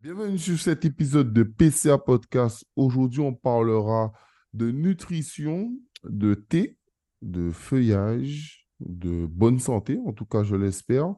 [0.00, 2.64] Bienvenue sur cet épisode de PCA Podcast.
[2.76, 4.12] Aujourd'hui, on parlera
[4.54, 5.72] de nutrition,
[6.04, 6.78] de thé,
[7.20, 11.16] de feuillage, de bonne santé, en tout cas, je l'espère.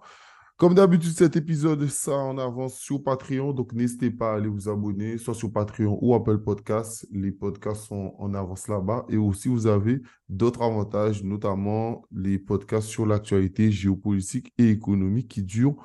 [0.57, 4.71] Comme d'habitude, cet épisode, ça en avance sur Patreon, donc n'hésitez pas à aller vous
[4.71, 7.07] abonner, soit sur Patreon ou Apple Podcast.
[7.13, 9.05] Les podcasts sont en avance là-bas.
[9.11, 10.01] Et aussi, vous avez
[10.31, 15.77] d'autres avantages, notamment les podcasts sur l'actualité géopolitique et économique qui durent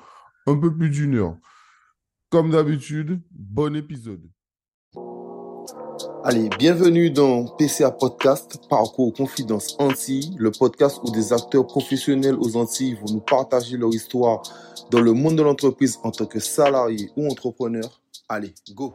[0.46, 1.36] un peu plus d'une heure.
[2.28, 4.28] Comme d'habitude, bon épisode.
[6.24, 12.56] Allez, bienvenue dans PCA Podcast, Parcours Confidence Antilles, le podcast où des acteurs professionnels aux
[12.56, 14.42] Antilles vont nous partager leur histoire
[14.90, 18.00] dans le monde de l'entreprise en tant que salariés ou entrepreneurs.
[18.28, 18.92] Allez, go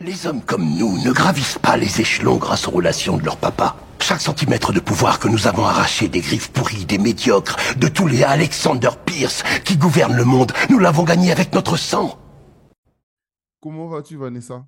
[0.00, 3.76] Les hommes comme nous ne gravissent pas les échelons grâce aux relations de leur papa.
[4.00, 8.06] Chaque centimètre de pouvoir que nous avons arraché des griffes pourries, des médiocres, de tous
[8.06, 12.16] les Alexander Pierce qui gouvernent le monde, nous l'avons gagné avec notre sang.
[13.68, 14.66] Comment vas-tu, Vanessa?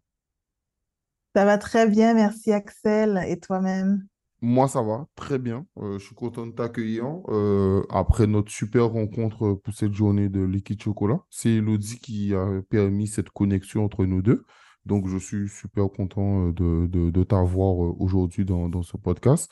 [1.35, 3.25] Ça va très bien, merci Axel.
[3.29, 4.07] Et toi-même?
[4.43, 5.67] Moi, ça va très bien.
[5.79, 10.43] Euh, je suis content de t'accueillir euh, après notre super rencontre pour cette journée de
[10.43, 11.21] Liquid Chocolat.
[11.31, 14.45] C'est Elodie qui a permis cette connexion entre nous deux.
[14.85, 19.51] Donc, je suis super content euh, de, de, de t'avoir aujourd'hui dans, dans ce podcast.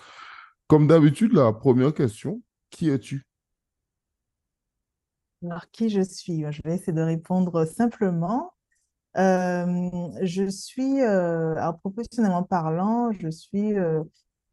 [0.66, 3.26] Comme d'habitude, la première question, qui es-tu?
[5.42, 6.44] Alors, qui je suis?
[6.50, 8.52] Je vais essayer de répondre simplement.
[9.14, 13.74] Je suis, alors professionnellement parlant, je suis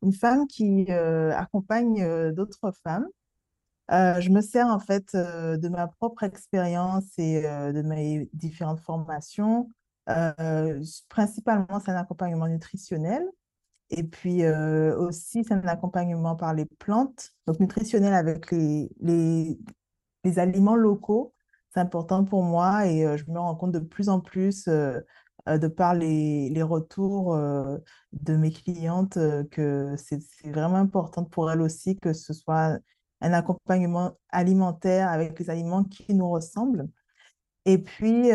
[0.01, 3.07] une femme qui accompagne d'autres femmes.
[3.89, 9.69] je me sers en fait de ma propre expérience et de mes différentes formations.
[11.09, 13.23] principalement, c'est un accompagnement nutritionnel.
[13.91, 20.75] Et puis aussi, c'est un accompagnement par les plantes, donc nutritionnel avec les, les aliments
[20.75, 21.34] locaux
[21.75, 25.93] c'est important pour moi et je me rends compte de plus en plus, de par
[25.93, 29.17] les, les retours de mes clientes,
[29.51, 32.79] que c'est vraiment important pour elles aussi que ce soit
[33.19, 36.87] un accompagnement alimentaire avec les aliments qui nous ressemblent.
[37.65, 38.31] Et puis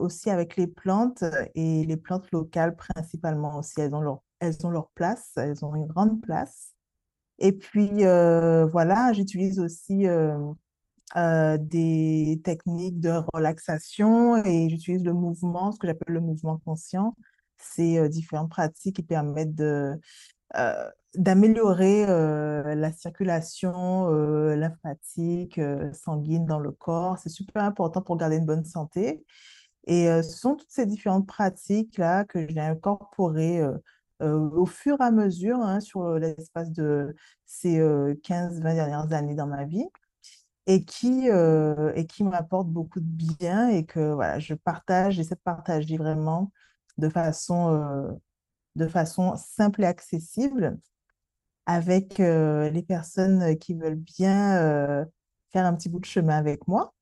[0.00, 4.70] aussi avec les plantes et les plantes locales principalement aussi, elles ont leur, elles ont
[4.70, 6.74] leur place, elles ont une grande place.
[7.38, 10.06] Et puis voilà, j'utilise aussi
[11.16, 17.14] euh, des techniques de relaxation et j'utilise le mouvement, ce que j'appelle le mouvement conscient.
[17.58, 19.94] C'est euh, différentes pratiques qui permettent euh,
[21.14, 24.08] d'améliorer la circulation
[24.54, 25.60] lymphatique,
[25.92, 27.18] sanguine dans le corps.
[27.18, 29.24] C'est super important pour garder une bonne santé.
[29.86, 33.62] Et ce sont toutes ces différentes pratiques-là que j'ai incorporées
[34.20, 37.14] au fur et à mesure hein, sur l'espace de
[37.46, 39.86] ces 15-20 dernières années dans ma vie
[40.66, 45.34] et qui, euh, et qui m'apporte beaucoup de bien et que voilà, je partage, j'essaie
[45.34, 46.52] de partager vraiment
[46.98, 48.12] de façon, euh,
[48.76, 50.78] de façon simple et accessible
[51.66, 55.06] avec euh, les personnes qui veulent bien
[55.52, 56.94] faire un petit bout de chemin avec moi.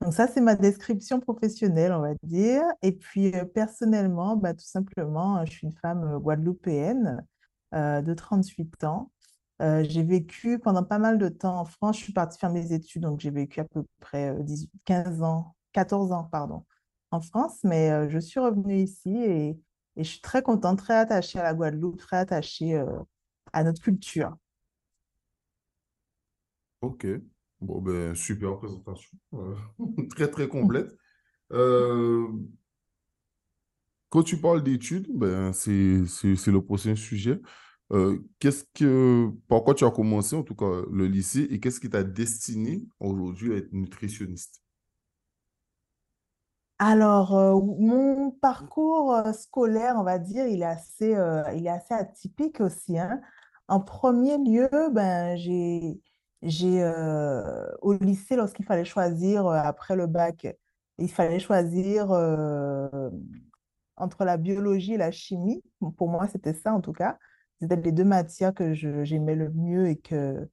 [0.00, 2.64] Donc ça, c'est ma description professionnelle, on va dire.
[2.82, 7.24] Et puis personnellement, bah, tout simplement, je suis une femme guadeloupéenne
[7.72, 9.10] de 38 ans
[9.60, 11.98] euh, j'ai vécu pendant pas mal de temps en France.
[11.98, 15.22] Je suis partie faire mes études, donc j'ai vécu à peu près 18, euh, 15
[15.22, 16.64] ans, 14 ans, pardon,
[17.10, 17.58] en France.
[17.62, 19.50] Mais euh, je suis revenue ici et,
[19.96, 22.82] et, je suis très contente, très attachée à la Guadeloupe, très attachée
[23.52, 24.36] à notre culture.
[26.80, 27.06] Ok,
[27.60, 29.16] bon, ben, super présentation,
[30.10, 30.96] très très complète.
[34.10, 37.40] quand tu parles d'études, ben, c'est le prochain sujet.
[37.92, 41.90] Euh, qu'est-ce que, pourquoi tu as commencé, en tout cas, le lycée, et qu'est-ce qui
[41.90, 44.62] t'a destiné aujourd'hui à être nutritionniste?
[46.78, 51.14] Alors, euh, mon parcours euh, scolaire, on va dire, il est assez,
[51.54, 52.98] il est assez atypique aussi.
[52.98, 53.20] hein.
[53.68, 56.00] En premier lieu, ben, j'ai,
[56.42, 56.84] j'ai,
[57.82, 60.46] au lycée, lorsqu'il fallait choisir après le bac,
[60.98, 62.10] il fallait choisir
[63.96, 65.62] entre la biologie et la chimie.
[65.96, 67.18] Pour moi, c'était ça en tout cas
[67.62, 70.48] c'était les deux matières que j'aimais le mieux et que,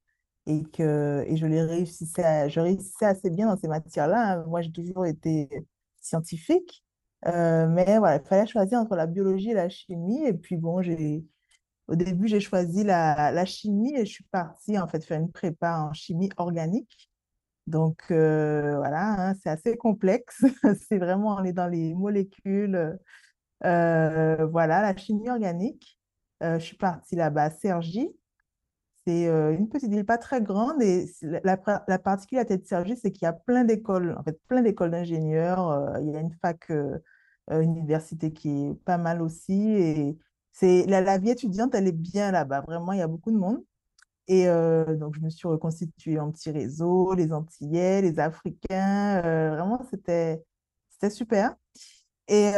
[0.46, 4.34] et que et je les réussissais, je réussissais assez bien dans ces matières-là.
[4.34, 4.46] Hein.
[4.48, 5.50] Moi, j'ai toujours été
[6.00, 6.84] scientifique,
[7.28, 10.24] euh, mais voilà, il fallait choisir entre la biologie et la chimie.
[10.26, 11.26] Et puis bon, j'ai
[11.88, 15.32] au début, j'ai choisi la, la, chimie et je suis partie en fait faire une
[15.32, 17.10] prépa en chimie organique.
[17.68, 20.44] Donc euh, voilà, hein, c'est assez complexe.
[20.90, 23.00] c'est vraiment, on est dans les molécules.
[23.66, 25.99] Euh, voilà, la chimie organique.
[26.44, 28.10] Euh, je suis partie là-bas à Cergy.
[29.08, 31.58] C'est une petite ville pas très grande et la,
[31.88, 35.98] la particularité de Cergy, c'est qu'il y a plein d'écoles, en fait, plein d'écoles d'ingénieurs.
[36.02, 36.70] il y a une fac,
[37.50, 39.68] une université qui est pas mal aussi.
[39.72, 40.18] Et
[40.52, 42.62] c'est la, vie étudiante, elle est bien là-bas.
[42.62, 43.64] Vraiment, il y a beaucoup de monde.
[44.28, 49.22] Et donc, je me suis reconstituée en petit réseau, les Antillais, les Africains.
[49.22, 50.44] vraiment, c'était
[51.10, 51.56] super.
[52.30, 52.52] Et,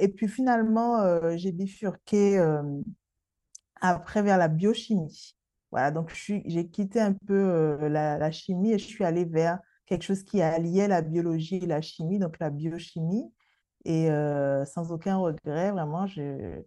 [0.00, 2.42] et puis finalement, j'ai bifurqué
[3.80, 5.36] après vers la biochimie.
[5.70, 10.24] Voilà, donc j'ai quitté un peu la, chimie et je suis allée vers quelque chose
[10.24, 13.30] qui alliait la biologie et la chimie, donc la biochimie.
[13.84, 14.08] Et
[14.66, 16.64] sans aucun regret, vraiment, j'ai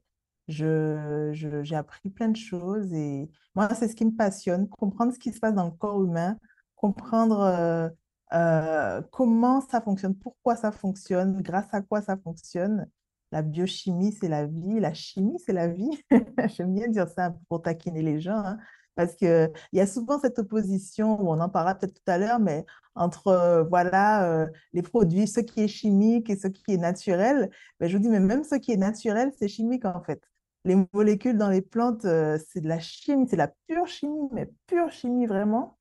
[0.47, 1.31] je,
[1.63, 5.31] j'ai appris plein de choses et moi, c'est ce qui me passionne, comprendre ce qui
[5.31, 6.37] se passe dans le corps humain,
[6.75, 7.91] comprendre
[8.33, 12.87] euh, euh, comment ça fonctionne, pourquoi ça fonctionne, grâce à quoi ça fonctionne?
[13.31, 15.89] La biochimie, c'est la vie, la chimie, c'est la vie.
[16.55, 18.57] J'aime bien dire ça pour taquiner les gens, hein,
[18.95, 22.65] parce qu'il y a souvent cette opposition, on en parlera peut-être tout à l'heure, mais
[22.95, 27.49] entre euh, voilà, les produits, ce qui est chimique et ce qui est naturel.
[27.79, 30.21] Ben, je vous dis, mais même ce qui est naturel, c'est chimique en fait
[30.65, 34.29] les molécules dans les plantes, euh, c'est de la chimie, c'est de la pure chimie,
[34.31, 35.77] mais pure chimie vraiment.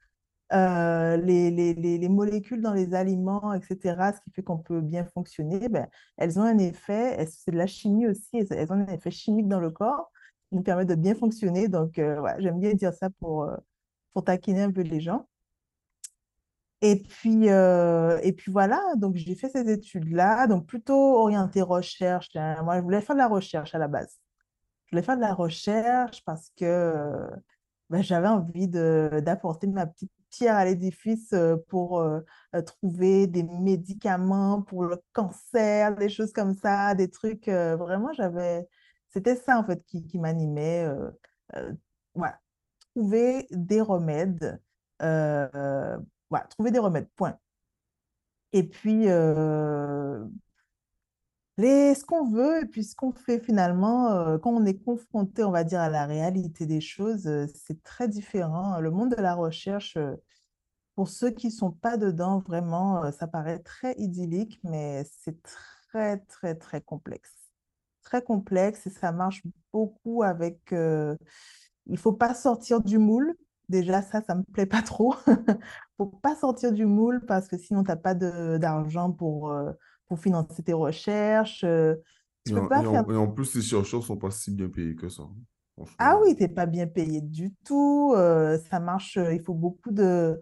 [0.53, 5.05] Euh, les, les, les, molécules dans les aliments, etc., ce qui fait qu'on peut bien
[5.05, 5.89] fonctionner, ben,
[6.19, 9.61] elles ont un effet, c'est de la chimie aussi, elles ont un effet chimique dans
[9.61, 10.11] le corps
[10.49, 11.69] qui nous permet de bien fonctionner.
[11.69, 13.49] Donc, euh, j'aime bien dire ça pour,
[14.13, 15.27] pour taquiner un peu les gens.
[16.83, 22.31] Et puis, et puis voilà, donc j'ai fait ces études-là, donc plutôt orientée recherche.
[22.35, 22.63] Hein.
[22.65, 24.19] Moi, je voulais faire de la recherche à la base
[24.93, 27.27] je voulais faire de la recherche parce que
[27.89, 31.35] ben, j'avais envie d'apporter ma petite pierre à l'édifice
[31.69, 32.05] pour
[32.67, 37.49] trouver des médicaments pour le cancer, des choses comme ça, des trucs.
[37.49, 38.67] vraiment, j'avais.
[39.09, 40.89] C'était ça, en fait, qui, qui m'animait.
[42.15, 42.39] voilà.
[42.95, 44.61] Trouver des remèdes.
[45.01, 46.01] voilà,
[46.51, 47.39] trouver des remèdes, point.
[48.53, 49.07] Et puis,
[51.59, 55.51] ce qu'on veut et puis ce qu'on fait finalement, euh, quand on est confronté, on
[55.51, 58.81] va dire, à la réalité des choses, euh, c'est très différent.
[58.81, 60.15] Le monde de la recherche, euh,
[60.95, 66.19] pour ceux qui ne sont pas dedans, vraiment, ça paraît très idyllique, mais c'est très,
[66.19, 67.33] très, très complexe.
[68.03, 70.59] Très complexe et ça marche beaucoup avec...
[70.71, 71.17] il
[71.87, 73.35] ne faut pas sortir du moule.
[73.71, 75.15] Déjà, ça, ça ne me plaît pas trop.
[75.27, 75.55] Il ne
[75.97, 79.51] faut pas sortir du moule parce que sinon, tu n'as pas d'argent pour
[80.13, 81.65] pour financer tes recherches.
[81.65, 81.95] Euh,
[82.45, 83.11] tu peux pas faire...
[83.11, 85.23] et en plus, les chercheurs ne sont pas si bien payés que ça.
[85.99, 88.13] Ah oui, tu n'es pas bien payé du tout.
[88.15, 90.39] Euh, ça marche, euh, il faut beaucoup de...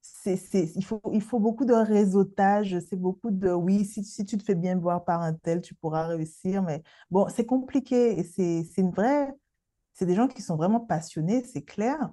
[0.00, 0.40] c'est
[0.74, 3.50] il, faut, il faut beaucoup de réseautage, c'est beaucoup de...
[3.50, 6.62] Oui, si, si, tu te fais bien voir par un tel, tu pourras réussir.
[6.62, 9.28] Mais bon, c'est compliqué et c'est une vraie...
[9.92, 12.10] C'est des gens qui sont vraiment passionnés, c'est clair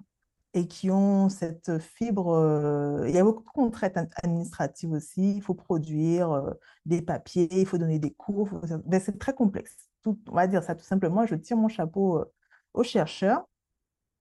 [0.53, 2.29] et qui ont cette fibre.
[2.33, 5.35] Euh, il y a beaucoup de contraintes administratives aussi.
[5.35, 6.53] Il faut produire euh,
[6.85, 8.49] des papiers, il faut donner des cours.
[8.85, 9.75] Ben, c'est très complexe.
[10.05, 11.25] On va dire ça tout simplement.
[11.25, 12.25] Je tire mon chapeau euh,
[12.73, 13.47] aux chercheurs.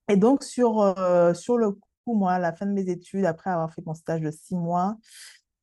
[0.09, 0.95] Et donc, sur,
[1.35, 4.21] sur le coup, moi, à la fin de mes études, après avoir fait mon stage
[4.21, 4.97] de six mois,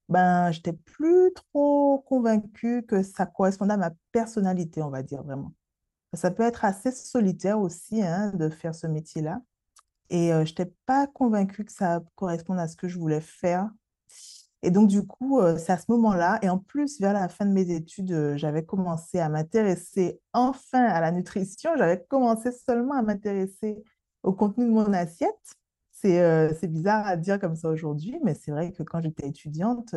[0.09, 5.23] ben, je n'étais plus trop convaincue que ça correspondait à ma personnalité, on va dire
[5.23, 5.53] vraiment.
[6.13, 9.41] Ça peut être assez solitaire aussi hein, de faire ce métier-là.
[10.13, 13.67] Et je n'étais pas convaincue que ça corresponde à ce que je voulais faire.
[14.61, 17.51] Et donc, du coup, c'est à ce moment-là, et en plus, vers la fin de
[17.51, 21.71] mes études, j'avais commencé à m'intéresser enfin à la nutrition.
[21.77, 23.83] J'avais commencé seulement à m'intéresser
[24.21, 25.55] au contenu de mon assiette.
[25.91, 29.95] C'est bizarre à dire comme ça aujourd'hui, mais c'est vrai que quand j'étais étudiante,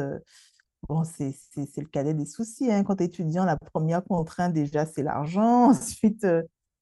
[0.88, 1.34] bon, c'est
[1.76, 2.72] le cadet des soucis.
[2.72, 2.84] Hein.
[2.84, 5.70] Quand étudiant, la première contrainte, déjà, c'est l'argent.
[5.70, 6.26] Ensuite,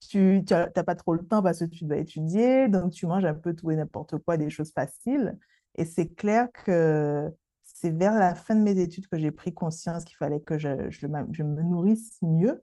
[0.08, 3.34] tu n'as pas trop le temps parce que tu dois étudier, donc tu manges un
[3.34, 5.38] peu tout et n'importe quoi, des choses faciles.
[5.76, 7.30] Et c'est clair que
[7.64, 10.88] c'est vers la fin de mes études que j'ai pris conscience qu'il fallait que je,
[10.90, 12.62] je, me nourrisse mieux.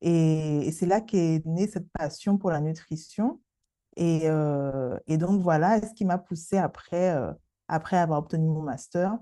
[0.00, 3.40] Et, c'est là qu'est née cette passion pour la nutrition.
[3.96, 7.32] Et, euh, et donc voilà, ce qui m'a poussé après, euh,
[7.68, 9.16] après avoir obtenu mon master,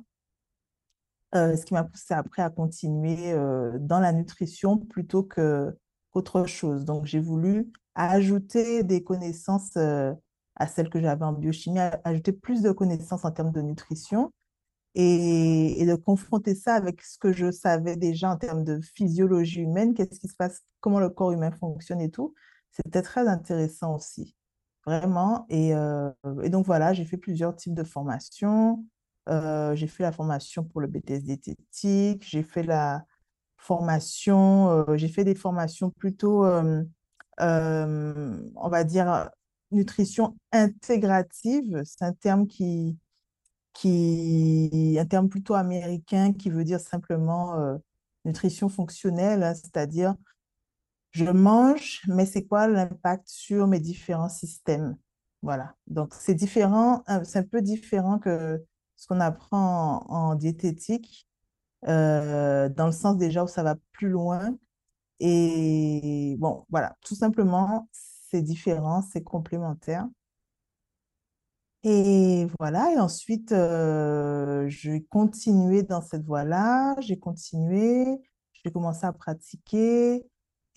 [1.34, 3.32] euh, ce qui m'a poussé après à continuer
[3.80, 5.76] dans la nutrition plutôt que
[6.14, 6.84] autre chose.
[6.84, 10.12] Donc, j'ai voulu ajouter des connaissances euh,
[10.56, 14.32] à celles que j'avais en biochimie, ajouter plus de connaissances en termes de nutrition
[14.94, 19.94] et, de confronter ça avec ce que je savais déjà en termes de physiologie humaine,
[19.94, 22.34] qu'est-ce qui se passe, comment le corps humain fonctionne et tout.
[22.70, 24.36] C'était très intéressant aussi,
[24.86, 25.46] vraiment.
[25.48, 26.10] Et, euh,
[26.48, 28.84] donc, voilà, j'ai fait plusieurs types de formations.
[29.28, 33.04] Euh, j'ai fait la formation pour le BTS diététique, j'ai fait la,
[33.62, 36.82] formation, euh, j'ai fait des formations plutôt, euh,
[37.40, 39.30] euh, on va dire,
[39.70, 41.82] nutrition intégrative.
[41.84, 42.98] C'est un terme qui,
[43.72, 47.78] qui, un terme plutôt américain qui veut dire simplement
[48.24, 50.14] nutrition fonctionnelle, hein, c'est-à-dire
[51.12, 54.96] je mange, mais c'est quoi l'impact sur mes différents systèmes?
[55.42, 55.74] Voilà.
[55.86, 58.64] Donc, c'est différent, c'est un peu différent que
[58.96, 61.26] ce qu'on apprend en, diététique,
[61.88, 64.56] euh, dans le sens déjà où ça va plus loin.
[65.20, 70.06] Et bon, voilà, tout simplement, c'est différent, c'est complémentaire.
[71.84, 78.06] Et voilà, et ensuite, euh, j'ai continué dans cette voie-là, j'ai continué,
[78.52, 80.24] j'ai commencé à pratiquer.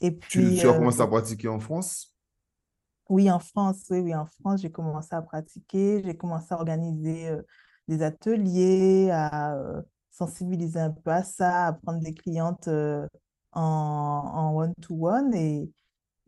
[0.01, 2.15] Et puis, tu, as commencé à pratiquer en France?
[3.07, 7.29] Oui, en France, oui, oui, en France, j'ai commencé à pratiquer, j'ai commencé à organiser
[7.87, 9.55] des ateliers, à
[10.17, 12.69] sensibiliser un peu à ça, à prendre des clientes
[13.53, 15.71] en one-to-one et,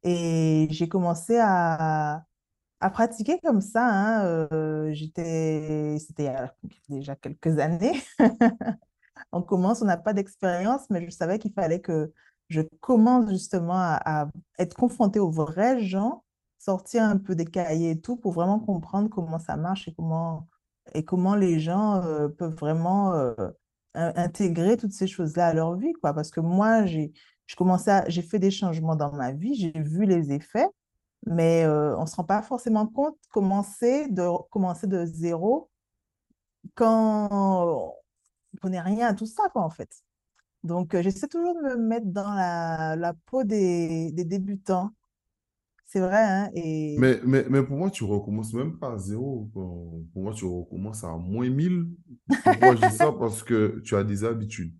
[0.03, 2.23] j'ai commencé à,
[2.79, 3.85] à pratiquer comme ça.
[3.85, 4.47] Hein,
[4.93, 6.33] j'étais, c'était
[6.89, 8.01] déjà quelques années.
[9.31, 12.13] on commence, on n'a pas d'expérience, mais je savais qu'il fallait que
[12.49, 16.23] je commence justement à, être confrontée aux vrais gens
[16.59, 20.47] sortir un peu des cahiers et tout pour vraiment comprendre comment ça marche et comment,
[20.93, 23.33] et comment les gens euh, peuvent vraiment euh,
[23.97, 25.93] intégrer toutes ces choses-là à leur vie.
[25.93, 26.13] Quoi.
[26.13, 27.11] Parce que moi, j'ai
[28.21, 30.67] fait des changements dans ma vie, j'ai vu les effets,
[31.25, 35.69] mais euh, on ne se rend pas forcément compte comment c'est de commencer de zéro
[36.75, 37.93] quand on
[38.53, 39.89] ne connaît rien à tout ça, quoi, en fait.
[40.63, 44.91] Donc, j'essaie toujours de me mettre dans la, la peau des, des débutants
[45.89, 46.97] c'est vrai, hein, et...
[46.99, 49.49] Mais, mais, mais pour moi, tu recommences même pas à zéro.
[49.53, 51.87] Pour moi, tu recommences à moins 1000.
[52.43, 53.11] Pourquoi je dis ça?
[53.19, 54.75] Parce que tu as des habitudes.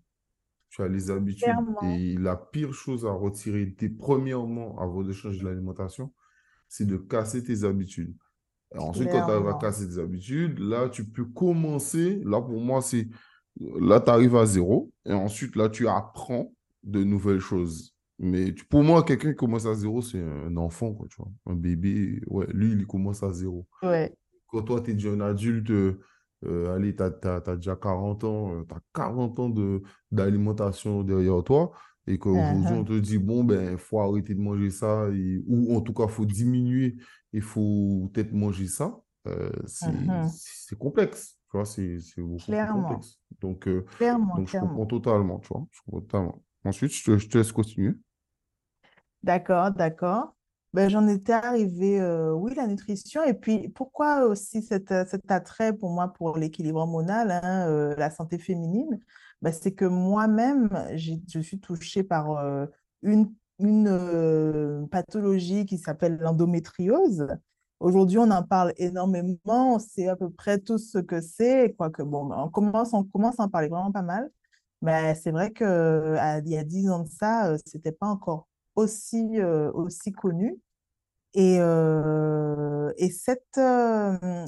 [0.68, 1.48] Tu as les habitudes.
[1.82, 6.12] Et la pire chose à retirer, premièrement, avant de changer l'alimentation,
[6.68, 8.14] c'est de casser tes habitudes.
[8.76, 12.20] ensuite, quand tu arrives à casser tes habitudes, là, tu peux commencer.
[12.26, 13.08] Là, pour moi, c'est.
[13.80, 14.92] Là, tu arrives à zéro.
[15.06, 17.97] Et ensuite, là, tu apprends de nouvelles choses.
[18.18, 21.30] Mais pour moi, quelqu'un qui commence à zéro, c'est un enfant, quoi, tu vois.
[21.46, 23.66] Un bébé, ouais, lui, il commence à zéro.
[23.82, 24.12] Ouais.
[24.48, 28.74] Quand toi, tu es déjà un adulte, euh, allez, tu as, déjà 40 ans, tu
[28.74, 29.54] as 40 ans
[30.10, 31.72] d'alimentation derrière toi,
[32.08, 32.80] et qu'aujourd'hui, uh-huh.
[32.80, 35.08] on te dit, bon, ben, il faut arrêter de manger ça,
[35.46, 36.96] ou en tout cas, il faut diminuer,
[37.32, 38.98] il faut peut-être manger ça,
[39.28, 40.28] euh, uh-huh.
[40.32, 41.36] c'est complexe.
[41.50, 43.20] Tu vois, c'est beaucoup plus complexe.
[43.40, 45.66] Donc, euh, donc je comprends totalement, tu vois.
[45.70, 46.42] Je comprends totalement.
[46.64, 47.94] Ensuite, je te, je te laisse continuer.
[49.28, 50.34] D'accord, d'accord.
[50.72, 53.22] Ben, j'en étais arrivée, euh, oui, la nutrition.
[53.24, 57.94] Et puis, pourquoi aussi cet, euh, cet attrait pour moi pour l'équilibre hormonal, hein, euh,
[57.98, 58.98] la santé féminine?
[59.42, 62.42] Ben, c'est que moi-même, je suis touchée par
[63.02, 63.34] une,
[64.90, 67.26] pathologie qui s'appelle l'endométriose.
[67.80, 72.02] Aujourd'hui, on en parle énormément, on sait à peu près tout ce que c'est, quoique,
[72.02, 74.30] bon, ben, on commence, on commence à en parler vraiment pas mal.
[74.80, 79.40] Mais c'est vrai qu'il y a dix ans de ça, ce n'était pas encore aussi,
[79.40, 80.58] euh, aussi connu.
[81.34, 84.44] Et, euh, et cette, euh,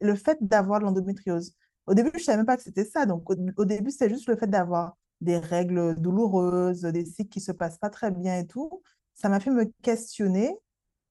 [0.00, 1.54] le fait d'avoir de l'endométriose,
[1.86, 3.04] au début, je ne savais même pas que c'était ça.
[3.04, 7.44] Donc, au, début, c'est juste le fait d'avoir des règles douloureuses, des cycles qui ne
[7.44, 8.82] se passent pas très bien et tout.
[9.14, 10.56] Ça m'a fait me questionner.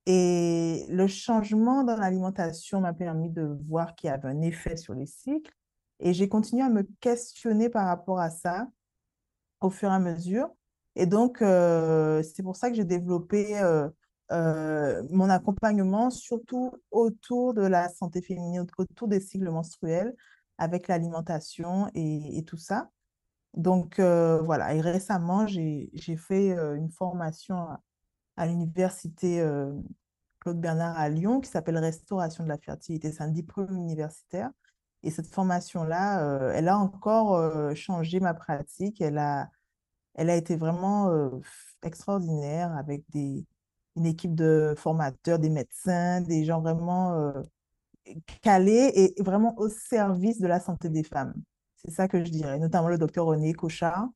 [0.08, 4.94] Et le changement dans l'alimentation m'a permis de voir qu'il y avait un effet sur
[4.94, 5.54] les cycles.
[6.00, 8.68] Et j'ai continué à me questionner par rapport à ça
[9.60, 10.50] au fur et à mesure.
[10.96, 13.90] Et donc, euh, c'est pour ça que j'ai développé euh,
[14.32, 20.16] euh, mon accompagnement, surtout autour de la santé féminine, autour des cycles menstruels,
[20.58, 22.90] avec l'alimentation et, tout ça.
[23.56, 24.76] Donc, voilà.
[24.76, 27.68] Et récemment, j'ai fait une formation
[28.38, 29.44] à, l'université
[30.40, 33.12] Claude Bernard à Lyon qui s'appelle Restauration de la fertilité.
[33.12, 34.52] C'est un diplôme universitaire.
[35.04, 39.02] Et cette formation-là, elle a encore changé ma pratique.
[39.02, 39.50] Elle a
[40.16, 41.32] elle a été vraiment
[41.84, 43.46] extraordinaire avec des,
[43.96, 47.34] une équipe de formateurs, des médecins, des gens vraiment
[48.42, 51.34] calés et vraiment au service de la santé des femmes.
[51.78, 54.10] C'est ça que je dirais, notamment le docteur René Cochard.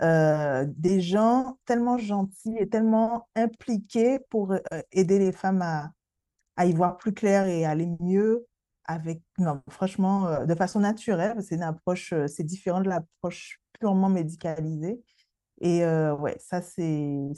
[0.00, 4.54] des gens tellement gentils et tellement impliqués pour
[4.92, 5.90] aider les femmes à,
[6.56, 8.46] à, y voir plus clair et aller mieux
[8.84, 15.02] avec, non, franchement, de façon naturelle, c'est une approche, c'est différent de l'approche purement médicalisée.
[15.60, 16.82] Et euh, ouais, ça, c'est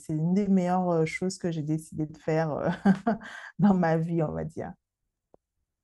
[0.08, 2.50] une des meilleures choses que j'ai décidé de faire
[3.58, 4.72] dans ma vie, on va dire.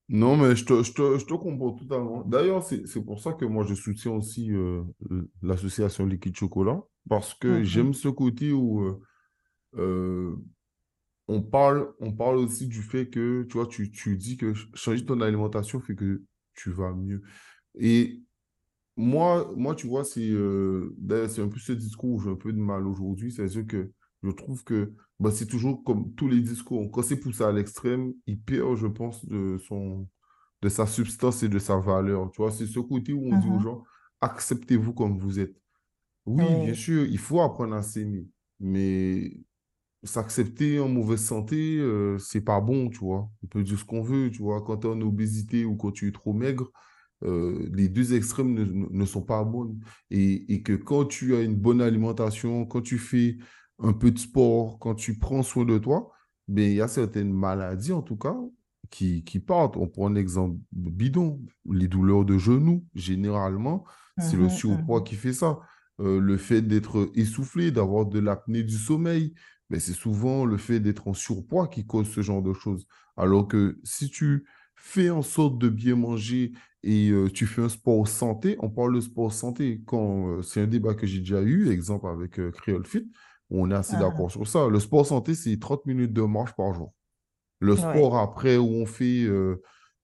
[0.08, 2.22] Non, mais je te, je te, je te comprends totalement.
[2.24, 4.50] D'ailleurs, c'est pour ça que moi, je soutiens aussi
[5.42, 7.64] l'association Liquide Chocolat, parce que mm-hmm.
[7.64, 8.98] j'aime ce côté où
[11.28, 15.04] on parle, on parle aussi du fait que, tu vois, tu, tu dis que changer
[15.04, 16.22] ton alimentation fait que
[16.54, 17.22] tu vas mieux.
[17.78, 18.22] Et
[18.96, 20.94] moi, moi tu vois, c'est euh,
[21.28, 23.32] c'est un peu ce discours où j'ai un peu de mal aujourd'hui.
[23.32, 26.90] C'est-à-dire que je trouve que bah, c'est toujours comme tous les discours.
[26.92, 30.08] Quand c'est poussé à l'extrême, il perd, je pense, de, son,
[30.62, 32.30] de sa substance et de sa valeur.
[32.32, 33.60] Tu vois, c'est ce côté où on dit aux Mhm.
[33.60, 33.84] gens,
[34.20, 35.56] acceptez-vous comme vous êtes.
[36.26, 38.26] Oui, bien sûr, il faut apprendre à s'aimer,
[38.60, 39.32] mais
[40.04, 43.30] s'accepter en mauvaise santé, euh, c'est pas bon, tu vois.
[43.42, 44.62] On peut dire ce qu'on veut, tu vois.
[44.62, 46.70] Quand tu es en obésité ou quand tu es trop maigre,
[47.24, 48.54] euh, les deux extrêmes
[48.90, 49.78] ne, sont pas bons.
[50.10, 53.38] Et, et que quand tu as une bonne alimentation, quand tu fais
[53.78, 56.12] un peu de sport, quand tu prends soin de toi,
[56.48, 58.36] ben, il y a certaines maladies, en tout cas,
[58.90, 59.76] qui, qui partent.
[59.76, 61.40] On prend un exemple bidon,
[61.70, 63.84] les douleurs de genoux, généralement,
[64.18, 65.04] c'est le Mhm, surpoids mhm.
[65.04, 65.60] qui fait ça.
[66.00, 69.34] Euh, le fait d'être essoufflé, d'avoir de l'apnée du sommeil,
[69.70, 72.86] mais c'est souvent le fait d'être en surpoids qui cause ce genre de choses.
[73.16, 74.44] Alors que si tu
[74.84, 78.94] fais en sorte de bien manger et euh, tu fais un sport santé, on parle
[78.94, 82.50] de sport santé quand euh, c'est un débat que j'ai déjà eu, exemple avec euh,
[82.50, 83.10] Creole Fit,
[83.48, 84.68] on est assez Ah, d'accord sur ça.
[84.68, 86.92] Le sport santé, c'est 30 minutes de marche par jour.
[87.60, 89.26] Le ouais, sport après où on fait,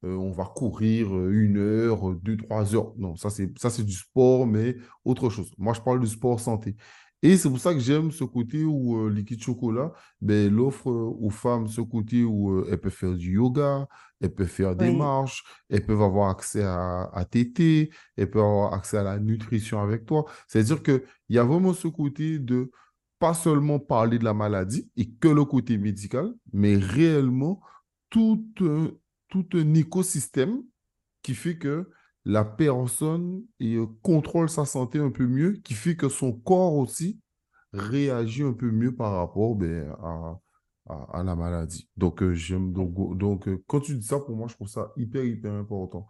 [0.03, 2.95] on va courir une heure, deux, trois heures.
[2.97, 5.53] Non, ça c'est ça c'est du sport, mais autre chose.
[5.59, 6.77] Moi, je parle du sport santé.
[7.23, 10.89] Et c'est pour ça que j'aime ce côté où euh, Liquide Chocolat, ben, il offre
[10.91, 13.87] euh, aux femmes ce côté où euh, elles peuvent faire du yoga,
[14.21, 14.97] elles peuvent faire des oui.
[14.97, 19.81] marches, elles peuvent avoir accès à, à téter, elles peuvent avoir accès à la nutrition
[19.83, 20.25] avec toi.
[20.49, 22.71] C'est-à-dire qu'il y a vraiment ce côté de
[23.19, 27.61] pas seulement parler de la maladie et que le côté médical, mais réellement
[28.09, 28.91] tout un,
[29.29, 30.63] tout un écosystème
[31.23, 31.91] qui fait que
[32.25, 33.43] la personne
[34.03, 37.21] contrôle sa santé un peu mieux, qui fait que son corps aussi
[37.73, 39.95] réagit un peu mieux par rapport ben,
[40.87, 41.89] à, la maladie.
[41.97, 46.07] Donc, euh, euh, quand tu dis ça, pour moi, je trouve ça hyper, hyper important.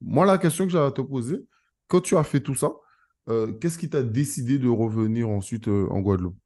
[0.00, 1.46] Moi, la question que j'avais à te poser,
[1.86, 2.72] quand tu as fait tout ça,
[3.28, 6.36] euh, qu'est-ce qui t'a décidé de revenir ensuite en Guadeloupe?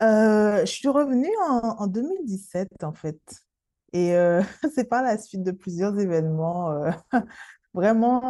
[0.00, 3.45] Je suis revenue en, en 2017, en fait.
[3.92, 4.14] Et
[4.74, 6.70] c'est par la suite de plusieurs événements.
[7.74, 8.20] vraiment,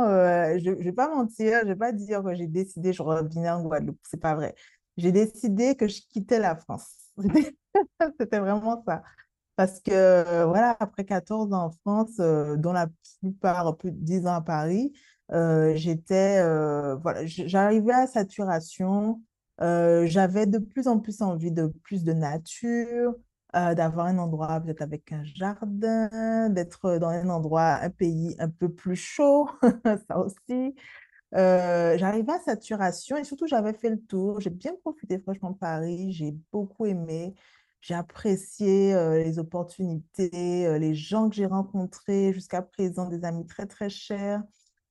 [0.58, 3.50] je ne vais pas mentir, je ne vais pas dire que j'ai décidé je revenais
[3.50, 3.98] en Guadeloupe.
[4.08, 4.54] C'est pas vrai.
[4.96, 6.94] J'ai décidé que je quittais la France.
[8.20, 9.02] C'était vraiment ça.
[9.56, 12.88] Parce que, voilà, après 14 ans en France, dont la
[13.20, 14.92] plupart, plus de 10 ans à Paris,
[15.30, 16.42] j'étais,
[16.98, 19.22] voilà, j'arrivais à saturation.
[19.58, 23.14] J'avais de plus en plus envie de plus de nature,
[23.56, 28.48] euh, d'avoir un endroit peut-être avec un jardin, d'être dans un endroit, un pays un
[28.50, 29.48] peu plus chaud,
[30.08, 30.74] ça aussi.
[31.34, 34.40] Euh, j'arrivais à saturation et surtout, j'avais fait le tour.
[34.40, 36.12] J'ai bien profité, franchement, de Paris.
[36.12, 37.34] J'ai beaucoup aimé.
[37.80, 43.46] J'ai apprécié euh, les opportunités, euh, les gens que j'ai rencontrés jusqu'à présent, des amis
[43.46, 44.42] très, très chers,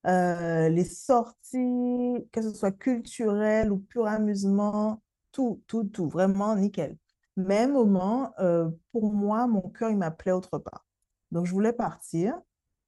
[0.06, 5.02] les sorties, que ce soit culturelles ou pur amusement,
[5.32, 6.98] tout, tout, tout, vraiment nickel.
[7.38, 10.86] Un moment, euh, pour moi, mon cœur, il m'appelait autre part.
[11.32, 12.40] Donc, je voulais partir.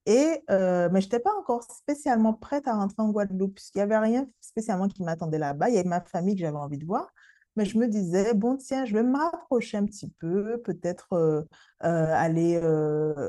[0.06, 3.82] Et, euh, mais je n'étais pas encore spécialement prête à rentrer en Guadeloupe, puisqu'il n'y
[3.84, 5.70] avait rien spécialement qui m'attendait là-bas.
[5.70, 7.14] Il y avait ma famille que j'avais envie de voir.
[7.58, 11.44] Mais je me disais, bon, tiens, je vais me rapprocher un petit peu, peut-être euh,
[11.82, 12.60] aller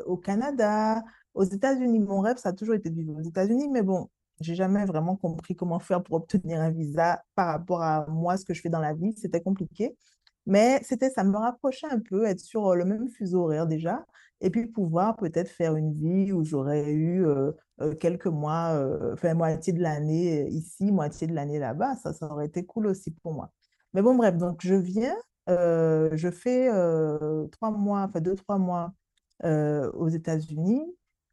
[0.07, 1.03] au Canada,
[1.35, 1.99] aux États-Unis.
[2.01, 4.09] Mon rêve, ça a toujours été de vivre aux États-Unis, mais bon,
[4.41, 8.45] j'ai jamais vraiment compris comment faire pour obtenir un visa par rapport à moi, ce
[8.45, 9.15] que je fais dans la vie.
[9.17, 9.97] C'était compliqué.
[10.49, 14.05] Mais c'était, ça me rapprochait un peu, être sur le même fuseau horaire déjà
[14.41, 19.15] et puis pouvoir peut-être faire une vie où j'aurais eu euh, euh, quelques mois, euh,
[19.15, 23.11] enfin moitié de l'année ici, moitié de l'année là-bas, ça, ça aurait été cool aussi
[23.11, 23.53] pour moi.
[23.95, 25.17] Mais bon, bref, donc je viens,
[25.49, 26.69] je fais
[27.51, 28.93] trois mois, enfin deux, trois mois
[29.45, 30.83] aux États-Unis.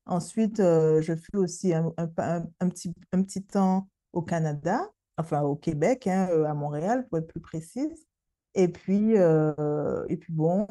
[0.06, 6.08] Ensuite, je fais aussi un, un- petit, un petit temps au Canada, enfin au Québec,
[6.08, 8.06] hein, à Montréal pour être plus précise.
[8.56, 10.66] Et puis, euh, et puis bon,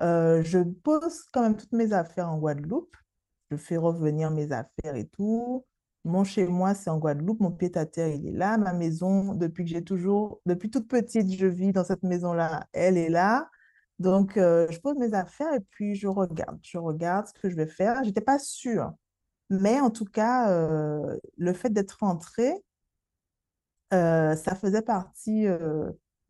[0.00, 2.96] euh, je pose quand même toutes mes affaires en Guadeloupe.
[3.50, 5.66] Je fais revenir mes affaires et tout.
[6.04, 7.40] Mon chez moi, c'est en Guadeloupe.
[7.40, 8.56] Mon pied-à-terre, il est là.
[8.58, 12.66] Ma maison, depuis que j'ai toujours, depuis toute petite, je vis dans cette maison-là.
[12.72, 13.50] Elle est là.
[13.98, 16.58] Donc, euh, je pose mes affaires et puis je regarde.
[16.62, 18.02] Je regarde ce que je vais faire.
[18.04, 18.92] J'étais pas sûre.
[19.50, 20.50] Mais en tout cas,
[21.38, 22.54] le fait d'être rentrée,
[23.90, 25.46] ça faisait partie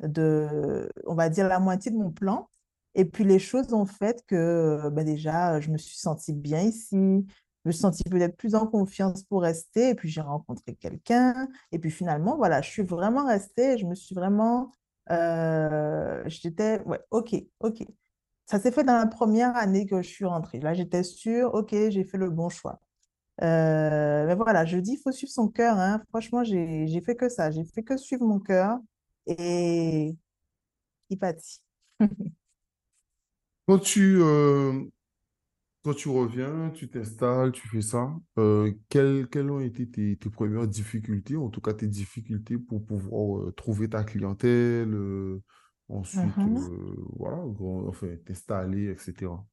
[0.01, 2.49] de, on va dire, la moitié de mon plan.
[2.95, 6.97] Et puis les choses ont fait que ben déjà, je me suis sentie bien ici.
[7.65, 9.91] Je me suis sentie peut-être plus en confiance pour rester.
[9.91, 11.49] Et puis j'ai rencontré quelqu'un.
[11.73, 13.79] Et puis finalement, voilà, je suis vraiment restée.
[13.79, 14.73] Je me suis vraiment
[15.11, 17.83] Euh, j'étais, ouais, ok, ok.
[18.47, 20.61] Ça s'est fait dans la première année que je suis rentrée.
[20.61, 22.81] Là, j'étais sûre, ok, j'ai fait le bon choix.
[23.43, 25.79] Euh, mais voilà, je dis, il faut suivre son cœur.
[25.79, 26.03] Hein.
[26.11, 27.51] Franchement, j'ai fait que ça.
[27.51, 28.79] J'ai fait que suivre mon cœur
[29.29, 30.17] et
[31.11, 31.61] il pâtit.
[33.67, 34.83] Quand tu, euh,
[35.85, 40.31] quand tu reviens, tu t'installes, tu fais ça, euh, quelles, quelles ont été tes, tes
[40.31, 44.95] premières difficultés, en tout cas tes difficultés pour pouvoir euh, trouver ta clientèle,
[45.89, 46.49] ensuite, Mhm.
[46.49, 47.39] euh, voilà,
[47.89, 49.45] enfin, t'installer, etc.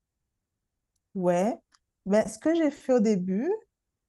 [1.15, 1.55] Ouais.
[2.05, 3.49] Ben, ce que j'ai fait au début,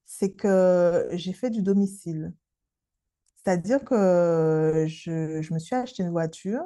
[0.07, 2.33] c'est que j'ai fait du domicile.
[3.47, 6.65] C'est-à-dire que je, me suis acheté une voiture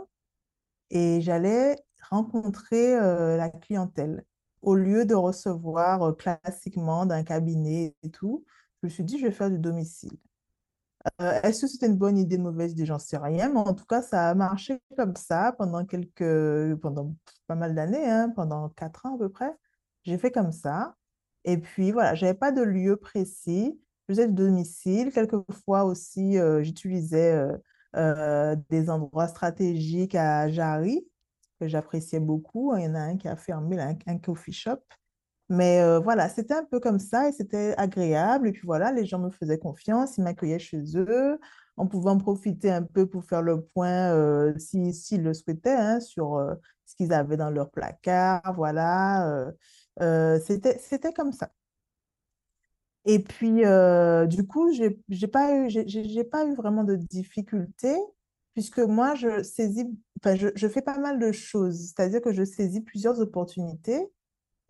[0.90, 1.76] et j'allais
[2.08, 4.24] rencontrer la clientèle.
[4.62, 8.44] Au lieu de recevoir euh, classiquement d'un cabinet et tout,
[8.82, 10.16] je me suis dit, je vais faire du domicile.
[11.18, 13.86] Est-ce que c'était une bonne idée, une mauvaise idée, j'en sais rien, mais en tout
[13.86, 17.14] cas, ça a marché comme ça pendant quelques, pendant
[17.46, 19.54] pas mal d'années, hein, pendant quatre ans à peu près.
[20.04, 20.96] J'ai fait comme ça.
[21.44, 23.78] Et puis voilà, j'avais pas de lieu précis.
[24.10, 25.12] Je faisais du domicile.
[25.12, 27.56] Quelquefois aussi, euh, j'utilisais euh,
[27.94, 31.06] euh, des endroits stratégiques à Jarry,
[31.60, 32.74] que j'appréciais beaucoup.
[32.76, 34.80] Il y en a un qui a fermé, un, coffee shop.
[35.48, 38.48] Mais voilà, c'était un peu comme ça et c'était agréable.
[38.48, 41.38] Et puis voilà, les gens me faisaient confiance, ils m'accueillaient chez eux.
[41.76, 45.70] On pouvait en profiter un peu pour faire le point, euh, si, s'ils le souhaitaient,
[45.70, 46.44] hein, sur
[46.84, 48.54] ce qu'ils avaient dans leur placard.
[48.56, 49.52] Voilà,
[50.40, 51.50] c'était, c'était comme ça.
[53.06, 57.96] Et puis, euh, du coup, j'ai, j'ai pas eu, j'ai pas eu vraiment de difficultés,
[58.54, 59.86] puisque moi, je saisis,
[60.20, 61.78] enfin, je, je fais pas mal de choses.
[61.88, 64.10] C'est-à-dire que je saisis plusieurs opportunités.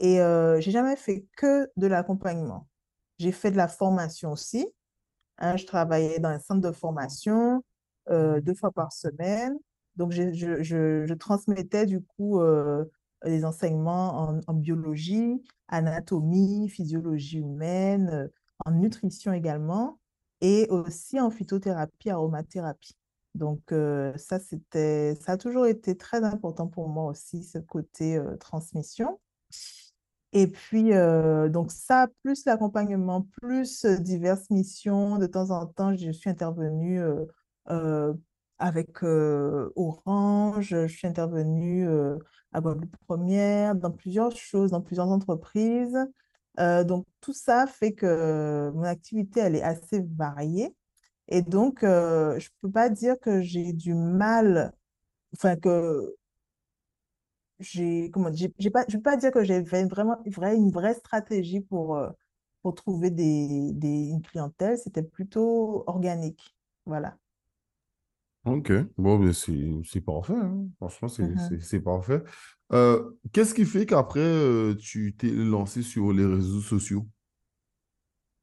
[0.00, 2.68] Et euh, j'ai jamais fait que de l'accompagnement.
[3.18, 4.66] J'ai fait de la formation aussi.
[5.38, 5.56] hein.
[5.56, 7.64] je travaillais dans un centre de formation
[8.10, 9.58] euh, deux fois par semaine.
[9.96, 12.40] Donc, je, je, je- je transmettais du coup
[13.24, 18.28] les enseignements en, biologie, anatomie, physiologie humaine, euh,
[18.66, 19.98] en nutrition également,
[20.40, 22.94] et aussi en phytothérapie, aromathérapie.
[23.34, 28.16] Donc, euh, ça, c'était, ça a toujours été très important pour moi aussi, ce côté
[28.16, 29.20] euh, transmission.
[30.32, 30.92] Et puis,
[31.50, 35.18] donc ça, plus l'accompagnement, plus diverses missions.
[35.18, 37.02] De temps en temps, je suis intervenue
[38.60, 42.18] avec Orange, je suis intervenue euh,
[42.52, 45.98] à Guadeloupe Première, dans plusieurs choses, dans plusieurs entreprises.
[46.58, 50.74] Donc, tout ça fait que mon activité, elle est assez variée.
[51.28, 51.86] Et donc, je
[52.36, 54.72] ne peux pas dire que j'ai du mal,
[55.34, 56.14] enfin, que
[57.60, 62.00] j'ai comment j'ai je peux pas dire que j'ai vraiment une vraie, stratégie pour
[62.62, 67.16] pour trouver des, des une clientèle c'était plutôt organique voilà
[68.46, 70.66] Ok, bon, ben c'est c'est parfait, hein.
[70.78, 71.36] Franchement, c'est Mhm.
[71.36, 72.22] c'est- c'est parfait.
[72.72, 77.06] Euh, qu'est-ce qui fait qu'après, euh, tu t'es lancé sur les réseaux sociaux?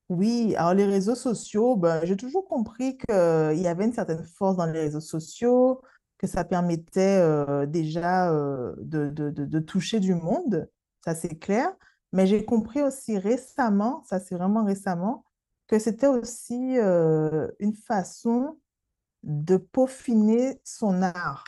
[0.10, 4.56] Oui, alors les réseaux sociaux, ben, j'ai toujours compris qu'il y avait une certaine force
[4.56, 5.82] dans les réseaux sociaux,
[6.18, 10.70] que ça permettait euh, déjà euh, de, de, de, de toucher du monde,
[11.04, 11.76] ça c'est clair.
[12.14, 15.26] Mais j'ai compris aussi récemment, ça c'est vraiment récemment,
[15.68, 18.58] que c'était aussi euh, une façon
[19.24, 21.44] de peaufiner son art,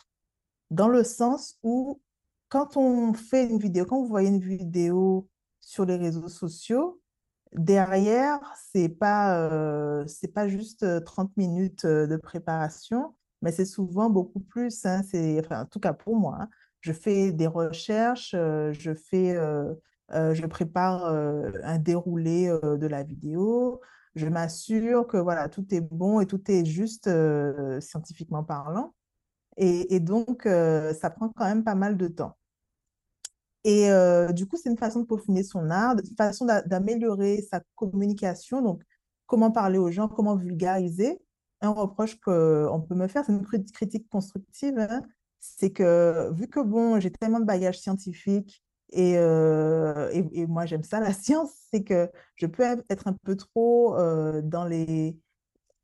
[0.71, 2.01] dans le sens où
[2.49, 5.29] quand on fait une vidéo, quand vous voyez une vidéo
[5.61, 6.99] sur les réseaux sociaux,
[7.53, 8.39] derrière,
[8.71, 14.39] c'est pas, euh, pas juste euh, 30 minutes euh, de préparation, mais c'est souvent beaucoup
[14.39, 15.01] plus, hein,
[15.51, 16.49] en tout cas pour moi, hein.
[16.81, 19.73] je fais des recherches, euh, je fais, euh,
[20.11, 23.81] euh, je prépare euh, un déroulé euh, de la vidéo,
[24.15, 28.93] je m'assure que voilà, tout est bon et tout est juste euh, scientifiquement parlant.
[29.57, 32.37] Et, donc, euh, ça prend quand même pas mal de temps.
[33.63, 37.41] Et euh, du coup, c'est une façon de peaufiner son art, une façon d'a- d'améliorer
[37.41, 38.61] sa communication.
[38.61, 38.83] Donc,
[39.25, 41.19] comment parler aux gens, comment vulgariser.
[41.61, 45.01] Un reproche qu'on peut me faire, c'est une crit- critique constructive, hein,
[45.41, 50.65] c'est que vu que bon, j'ai tellement de bagages scientifiques et, euh, et, et moi
[50.65, 55.17] j'aime ça, la science, c'est que je peux être un peu trop euh, dans les...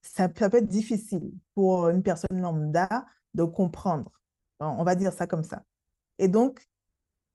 [0.01, 4.11] Ça, peut être difficile pour une personne lambda de comprendre.
[4.59, 5.63] On va dire ça comme ça.
[6.19, 6.63] Et donc,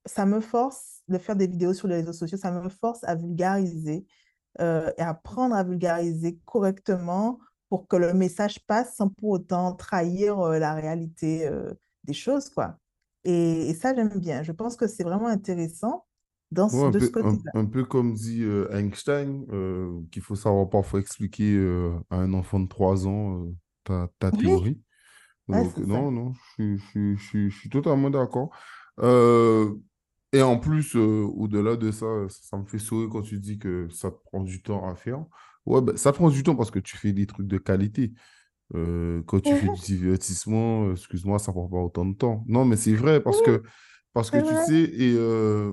[0.06, 3.16] ça me force de faire des vidéos sur les réseaux sociaux, ça me force à
[3.16, 4.06] vulgariser
[4.60, 10.38] euh, et apprendre à vulgariser correctement pour que le message passe sans pour autant trahir
[10.38, 11.50] euh, la réalité
[12.04, 12.78] des choses, quoi.
[13.24, 14.42] Et, et ça, j'aime bien.
[14.42, 16.06] Je pense que c'est vraiment intéressant
[16.50, 17.52] dans, Ouais, ce- un de peu, un, côté-là.
[17.54, 22.32] un peu comme dit euh, Einstein, euh, qu'il faut savoir parfois expliquer euh, à un
[22.32, 23.44] enfant de 3 ans
[23.82, 24.80] ta, ta Oui, théorie.
[25.52, 25.98] Ouais, Donc, c'est ça.
[25.98, 28.50] non, non, je suis, je suis- je suis- je suis totalement d'accord.
[30.32, 34.10] Et en plus, au-delà de ça, ça, me fait sourire quand tu dis que ça
[34.12, 35.24] prend du temps à faire.
[35.66, 38.12] Ouais, ben, ça prend du temps parce que tu fais des trucs de qualité.
[38.74, 42.44] Euh, quand tu fais du divertissement, euh, excuse-moi, ça prend pas autant de temps.
[42.48, 43.62] Non, mais c'est vrai parce que,
[44.12, 45.72] parce que tu sais, et euh,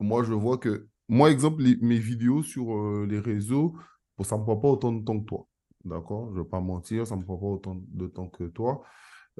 [0.00, 3.74] moi, je vois que, moi, exemple, les- mes vidéos sur euh, les réseaux,
[4.18, 5.48] bon, ça me prend pas autant de temps que toi.
[5.84, 6.32] D'accord?
[6.34, 8.82] Je vais pas mentir, ça me prend pas autant de temps que toi.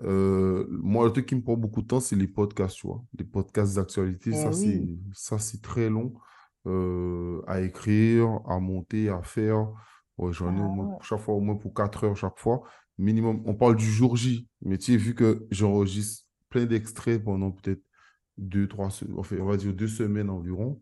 [0.03, 3.03] Moi, le truc qui me prend beaucoup de temps, c'est les podcasts, tu vois?
[3.19, 6.15] Les podcasts d'actualité, Eh ça, c'est, ça, c'est très long
[7.47, 9.69] à écrire, à monter, à faire.
[10.19, 10.97] Ouais, j'en ai au Ah moins, ouais.
[11.03, 12.63] chaque fois, au moins pour 4 heures chaque fois.
[12.99, 14.49] Minimum, on parle du jour J.
[14.63, 17.83] Mais tu sais, vu que j'enregistre plein d'extraits pendant peut-être
[18.39, 20.81] deux, trois, se- enfin, on va dire deux semaines environ.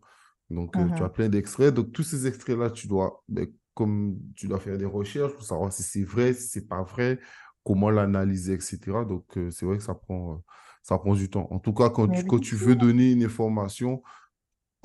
[0.49, 1.09] Donc, euh, tu as Mhm.
[1.09, 1.73] plein d'extraits.
[1.73, 5.73] Donc, tous ces extraits-là, tu dois, ben, comme tu dois faire des recherches pour savoir
[5.73, 7.19] si c'est vrai, si c'est pas vrai,
[7.63, 9.05] comment l'analyser, etc.
[9.05, 10.37] Donc, euh, c'est vrai que ça prend, euh,
[10.83, 11.47] ça prend du temps.
[11.51, 14.03] En tout cas, quand Mais tu, quand tu veux donner une information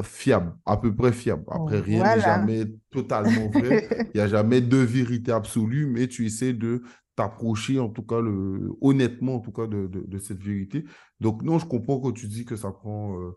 [0.03, 1.45] fiable, à peu près fiable.
[1.51, 3.79] Après, rien n'est jamais totalement vrai.
[4.15, 6.83] Il n'y a jamais de vérité absolue, mais tu essaies de
[7.17, 10.85] t'approcher, en tout cas, le, honnêtement, en tout cas, de, de, de cette vérité.
[11.21, 13.33] Donc, non, je comprends quand tu dis que ça prend euh,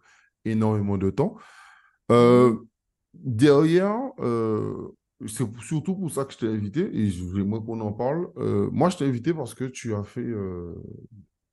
[0.46, 1.36] énormément de temps.
[2.12, 2.58] Euh, Oui.
[3.14, 4.90] derrière, euh,
[5.28, 8.30] c'est surtout pour ça que je t'ai invité et j'aimerais qu'on en parle.
[8.72, 10.26] Moi, je t'ai invité parce que tu as fait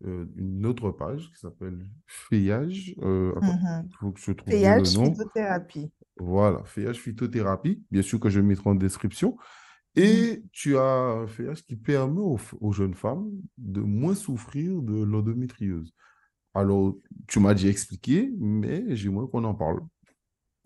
[0.06, 2.94] euh, une autre page qui s'appelle Feuillage.
[3.02, 3.88] Euh, Mhm.
[3.88, 5.12] il faut que je trouve le nom.
[5.12, 5.90] phytothérapie.
[6.16, 9.36] Voilà, Feuillage Phytothérapie, bien sûr que je mettrai en description.
[9.96, 10.02] Mhm.
[10.04, 15.92] Et tu as un feuillage qui permet aux, jeunes femmes de moins souffrir de l'endométriose.
[16.54, 16.94] Alors,
[17.28, 19.80] tu m'as déjà expliqué, mais j'aimerais qu'on en parle.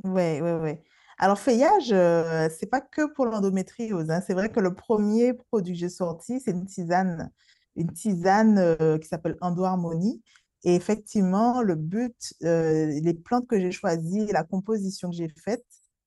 [0.03, 0.83] Ouais, ouais, ouais.
[1.19, 4.11] Alors, feuillage, euh, c'est pas que pour l'endométriose.
[4.11, 4.21] hein.
[4.27, 7.31] C'est vrai que le premier produit que j'ai sorti, c'est une tisane,
[7.77, 10.23] une tisane euh, qui s'appelle Endo-Harmonie.
[10.65, 15.65] Et effectivement, le but, euh, les plantes que j'ai choisies, la composition que j'ai faite,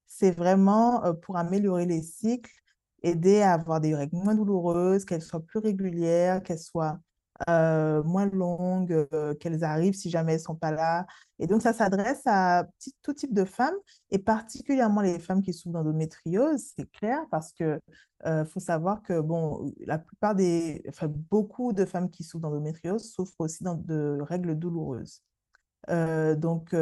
[0.07, 2.51] c'est vraiment euh, pour améliorer les cycles,
[3.03, 6.99] aider à avoir des règles moins douloureuses, qu'elles soient plus régulières, qu'elles soient
[7.49, 11.05] euh, moins longues, euh, qu'elles arrivent si jamais elles sont pas là.
[11.39, 12.65] Et donc, ça s'adresse à
[13.03, 13.75] tout type de femmes
[14.11, 17.79] et particulièrement les femmes qui souffrent d'endométriose, c'est clair, parce que
[18.25, 23.11] euh, faut savoir que bon, la plupart des, enfin, beaucoup de femmes qui souffrent d'endométriose
[23.11, 25.21] souffrent aussi de règles douloureuses.
[25.89, 26.73] Euh, donc,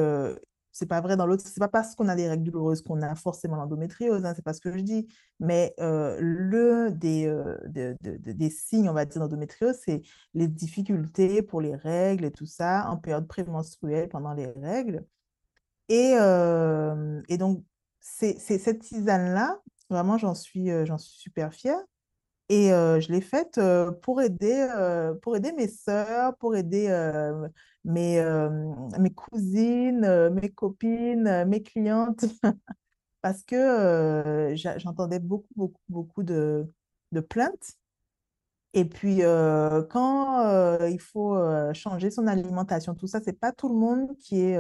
[0.76, 3.16] c'est pas vrai dans l'autre, c'est pas parce qu'on a des règles douloureuses qu'on a
[3.16, 5.08] forcément l'endométriose, hein, c'est pas ce que je dis,
[5.40, 10.02] mais euh, le des, euh, de- de- de- des signes, on va dire, d'endométriose, c'est
[10.34, 15.06] les difficultés pour les règles et tout ça en période prémenstruelle pendant les règles.
[15.90, 17.64] Et, euh, et donc,
[18.02, 19.60] c'est cette tisane-là,
[19.90, 21.80] vraiment, j'en suis, euh, j'en suis super fière.
[22.50, 23.60] Et euh, je l'ai faite
[24.04, 24.68] pour aider,
[25.22, 26.90] pour aider mes sœurs, pour aider
[27.86, 28.50] mes, euh,
[29.00, 32.26] mes cousines, euh, mes copines, euh, mes clientes,
[33.22, 36.68] parce que j'entendais beaucoup, beaucoup, beaucoup de,
[37.30, 37.74] plaintes.
[38.74, 39.22] Et puis,
[39.90, 41.38] quand il faut
[41.74, 44.60] changer son alimentation, tout ça, c'est pas tout le monde qui est,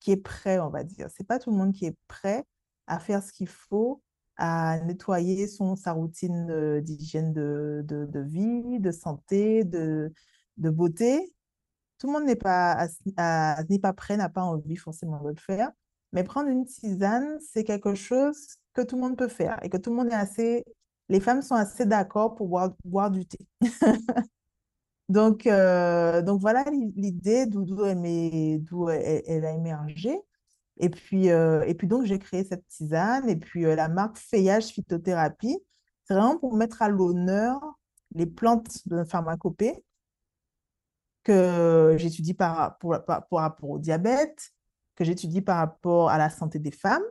[0.00, 1.08] qui est prêt, on va dire.
[1.16, 2.44] C'est pas tout le monde qui est prêt
[2.88, 4.02] à faire ce qu'il faut,
[4.36, 10.12] à nettoyer son, sa routine d'hygiène de, de, de vie, de santé, de,
[10.56, 11.35] de beauté.
[11.98, 12.88] Tout le monde n'est pas,
[13.68, 15.70] n'est pas prêt, n'a pas envie forcément de le faire.
[16.12, 18.36] Mais prendre une tisane, c'est quelque chose
[18.74, 20.64] que tout le monde peut faire et que tout le monde est assez,
[21.08, 23.38] les femmes sont assez d'accord pour boire, boire du thé.
[25.08, 30.18] Donc, euh, donc voilà l'i- l'idée d'où elle, elle, elle a émergé.
[30.78, 33.28] Et puis, euh, et puis donc, j'ai créé cette tisane.
[33.30, 35.58] Et puis, euh, la marque Feuillage Phytothérapie,
[36.04, 37.60] c'est vraiment pour mettre à l'honneur
[38.14, 39.84] les plantes de pharmacopée
[41.26, 44.52] que j'étudie par, pour, rapport au diabète,
[44.94, 47.02] que j'étudie par rapport à la santé des femmes.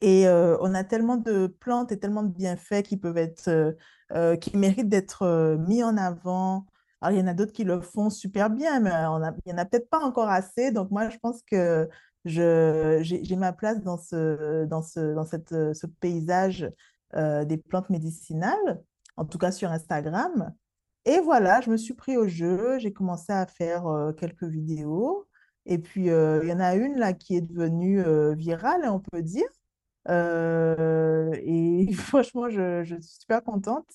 [0.00, 3.72] Et euh, on a tellement de plantes et tellement de bienfaits qui peuvent être, euh,
[4.12, 6.64] euh, qui méritent d'être mis en avant.
[7.02, 9.58] Alors, il y en a d'autres qui le font super bien, mais il n'y en
[9.58, 10.72] a peut-être pas encore assez.
[10.72, 11.90] Donc, moi, je pense que
[12.24, 16.70] j'ai, ma place dans ce, dans ce, dans cette, ce paysage
[17.14, 18.82] des plantes médicinales,
[19.16, 20.54] en tout cas sur Instagram.
[21.08, 25.26] Et voilà, je me suis pris au jeu, j'ai commencé à faire euh, quelques vidéos.
[25.64, 29.00] Et puis, euh, il y en a une là qui est devenue euh, virale, on
[29.00, 29.48] peut dire.
[30.06, 33.86] Et franchement, je, je suis super contente.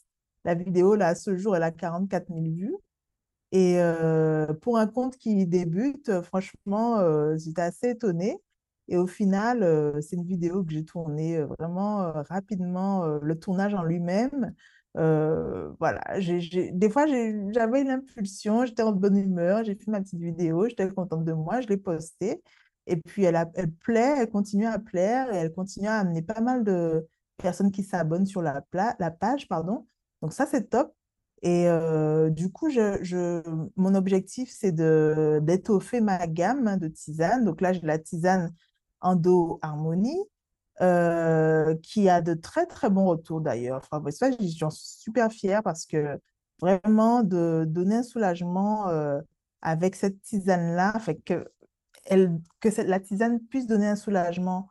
[0.43, 2.75] La vidéo, là, ce jour, elle a 44 000 vues.
[3.51, 3.77] Et
[4.61, 6.97] pour un compte qui débute, franchement,
[7.37, 8.37] j'étais assez étonnée.
[8.87, 13.05] Et au final, c'est une vidéo que j'ai tournée vraiment rapidement.
[13.05, 14.53] le tournage en lui-même,
[14.95, 20.19] Euh, voilà, des fois j'avais une impulsion, j'étais en bonne humeur, j'ai fait ma petite
[20.19, 22.41] vidéo, j'étais contente de moi, je l'ai postée.
[22.85, 26.21] Et puis elle, a- elle plaît, elle continue à plaire et elle continue à amener
[26.21, 28.61] pas mal de personnes qui s'abonnent sur la,
[29.19, 29.87] page, pardon.
[30.21, 30.93] Donc ça, c'est top.
[31.41, 33.41] Et euh, du coup, je,
[33.75, 37.43] mon objectif, c'est d'étoffer ma gamme de tisanes.
[37.45, 38.53] Donc là, j'ai la tisane
[39.01, 40.17] Endo Harmonie
[40.81, 43.81] euh, qui a de très très bons retours d'ailleurs.
[43.91, 44.03] Enfin,
[44.57, 46.19] j'en suis super fière parce que
[46.61, 49.21] vraiment de donner un soulagement euh,
[49.61, 51.47] avec cette tisane-là, que,
[52.81, 54.69] la tisane puisse donner un soulagement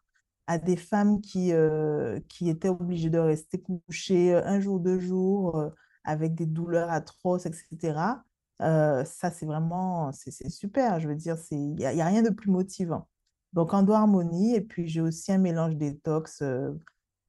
[0.49, 5.71] à des femmes qui, euh, qui étaient obligées de rester couchées un jour, deux jours,
[6.05, 8.25] avec des douleurs atroces, etc.
[8.59, 10.99] Ça, c'est vraiment, c'est super.
[11.01, 13.09] Je veux dire, il n'y a rien de plus motivant.
[13.53, 16.73] Donc, Endo Harmonie, et puis j'ai aussi un mélange détox euh,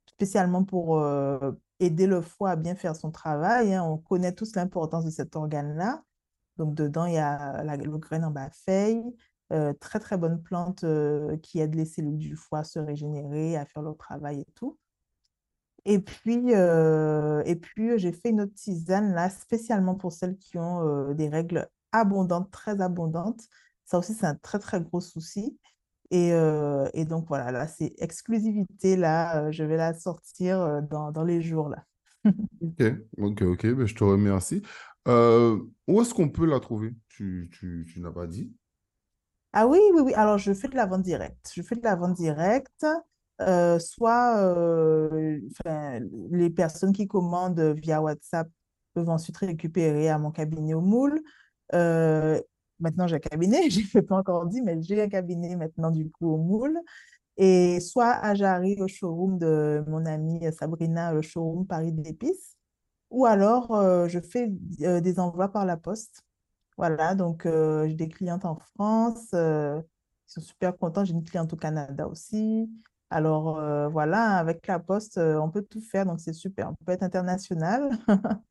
[0.05, 3.73] spécialement pour euh, aider le foie à bien faire son travail.
[3.73, 3.83] hein.
[3.83, 6.03] On connaît tous l'importance de cet organe-là.
[6.57, 9.03] Donc, dedans, il y a le graine en bas-feuille,
[9.51, 10.85] euh, très très bonne plante
[11.41, 14.77] qui aide les cellules du foie à se régénérer, à faire leur travail et tout.
[15.85, 16.53] Et puis,
[17.61, 22.51] puis j'ai fait une autre tisane là, spécialement pour celles qui ont des règles abondantes,
[22.51, 23.41] très abondantes.
[23.85, 25.57] Ça aussi, c'est un très très gros souci.
[26.11, 30.81] Et, euh, et donc voilà, là, c'est exclusivité, là, euh, je vais la sortir euh,
[30.81, 31.83] dans, dans les jours là.
[32.61, 32.81] Ok,
[33.17, 34.61] ok, ok, ben, je te remercie.
[35.07, 36.93] Où est-ce qu'on peut la trouver?
[37.09, 38.53] Tu, tu, tu n'as pas dit?
[39.51, 40.13] Ah oui, oui, oui.
[40.13, 41.51] Alors, je fais de la vente directe.
[41.53, 42.85] Je fais de la vente directe.
[43.79, 44.37] soit
[46.31, 48.47] les personnes qui commandent via WhatsApp
[48.93, 51.21] peuvent ensuite récupérer à mon cabinet au Moule.
[51.73, 52.39] Euh,
[52.83, 55.91] maintenant, j'ai un cabinet, je ne l'ai pas encore dit, mais j'ai un cabinet maintenant
[55.91, 56.79] du coup au Moule.
[57.37, 62.57] Et soit à Jarry, au showroom de mon amie Sabrina, le showroom Paris d'épices.
[63.09, 66.23] Ou alors, euh, je fais euh, des envois par la poste.
[66.77, 69.83] Voilà, donc euh, j'ai des clientes en France, ils
[70.25, 71.05] sont super contents.
[71.05, 72.69] J'ai une cliente au Canada aussi.
[73.09, 76.71] Alors voilà, avec la poste, on peut tout faire, donc c'est super.
[76.71, 77.89] On peut être international.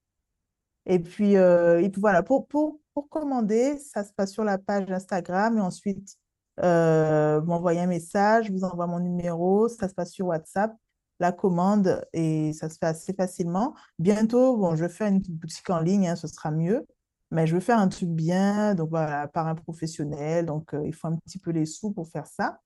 [0.87, 4.91] Et puis, et puis voilà, pour, pour, pour commander, ça se passe sur la page
[4.91, 6.17] Instagram et ensuite,
[6.61, 10.75] euh, vous m'envoyez un message, je vous envoie mon numéro, ça se passe sur WhatsApp,
[11.21, 13.75] la commande et ça se fait assez facilement.
[13.99, 16.87] Bientôt, bon, je vais faire une petite boutique en ligne, hein, ce sera mieux,
[17.31, 20.95] mais je veux faire un truc bien, donc voilà, par un professionnel, donc euh, il
[20.95, 22.61] faut un petit peu les sous pour faire ça,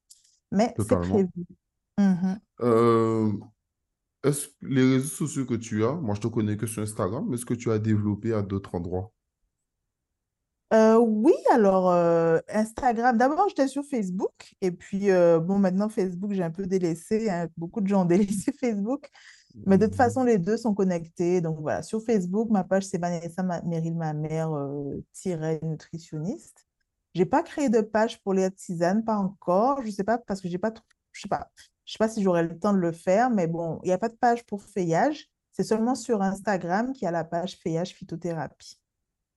[0.50, 1.28] mais c'est prévu.
[1.98, 2.40] Mhm.
[2.60, 3.32] Euh,
[4.24, 7.26] est-ce que les réseaux sociaux que tu as, moi je te connais que sur Instagram,
[7.28, 9.12] mais est-ce que tu as développé à d'autres endroits?
[10.72, 16.32] Euh, oui, alors euh, Instagram, d'abord j'étais sur Facebook et puis euh, bon maintenant Facebook
[16.32, 19.08] j'ai un peu délaissé, hein, beaucoup de gens ont délaissé Facebook,
[19.64, 19.96] mais de toute Mhm.
[19.98, 24.12] façon les deux sont connectés, donc voilà, sur Facebook ma page c'est Vanessa Meryl ma
[24.12, 24.50] mère
[25.12, 26.66] tiret nutritionniste.
[27.14, 30.48] J'ai pas créé de page pour les tisanes, pas encore, je sais pas parce que
[30.48, 31.48] j'ai pas, trop- je sais pas,
[31.84, 33.98] je sais pas si j'aurai le temps de le faire, mais bon, il n'y a
[33.98, 37.94] pas de page pour feuillage, c'est seulement sur Instagram qu'il y a la page feuillage
[37.94, 38.80] phytothérapie.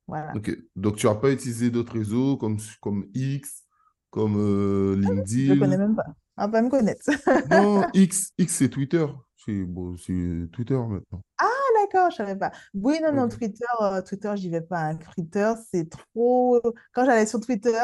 [0.09, 0.33] Voilà.
[0.75, 3.63] Donc tu n'as pas utilisé d'autres réseaux comme, comme X,
[4.09, 5.77] comme euh, Je connais LinkedIn.
[5.77, 6.05] même pas.
[6.37, 7.05] On va pas me connaître.
[7.49, 9.05] Non, X, X c'est Twitter.
[9.45, 11.21] C'est bon, Twitter maintenant.
[11.37, 11.45] Ah,
[11.81, 12.51] d'accord, je savais pas.
[12.73, 13.29] Oui, non, non.
[13.29, 14.79] Twitter, euh, Twitter, j'y vais pas.
[14.89, 14.97] hein.
[15.13, 16.61] Twitter, c'est trop.
[16.93, 17.79] Quand j'allais sur Twitter,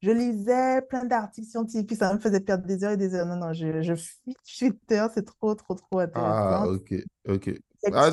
[0.00, 3.26] je lisais plein d'articles scientifiques, ça me faisait perdre des heures et des heures.
[3.26, 6.64] Non, non, je, je fuis Twitter, c'est trop, trop, trop Ah, intéressant.
[6.74, 6.94] ok,
[7.28, 7.50] ok.
[7.90, 8.10] Ah,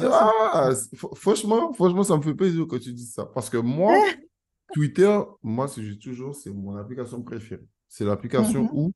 [0.54, 3.26] ah, fr- franchement, franchement, ça me fait plaisir que tu dises ça.
[3.26, 4.18] Parce que moi,
[4.72, 7.64] Twitter, moi, c'est j'ai toujours, c'est mon application préférée.
[7.90, 8.94] C'est l'application Mhm, où,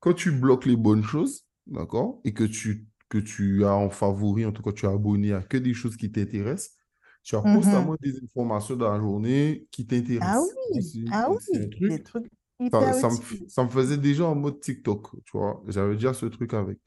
[0.00, 4.46] quand tu bloques les bonnes choses, d'accord, et que tu, que tu as en favori,
[4.46, 6.76] en tout cas, tu es abonné à que des choses qui t'intéressent,
[7.24, 7.42] tu as mhm.
[7.42, 9.86] constamment des informations dans la journée qui
[10.20, 10.58] Ah t'intéressent.
[10.72, 12.30] Moi, oui, ah un oui, des truc, trucs
[12.72, 15.62] ça, me, ça me faisait déjà en mode TikTok, tu vois.
[15.68, 16.78] J'avais déjà ce truc avec.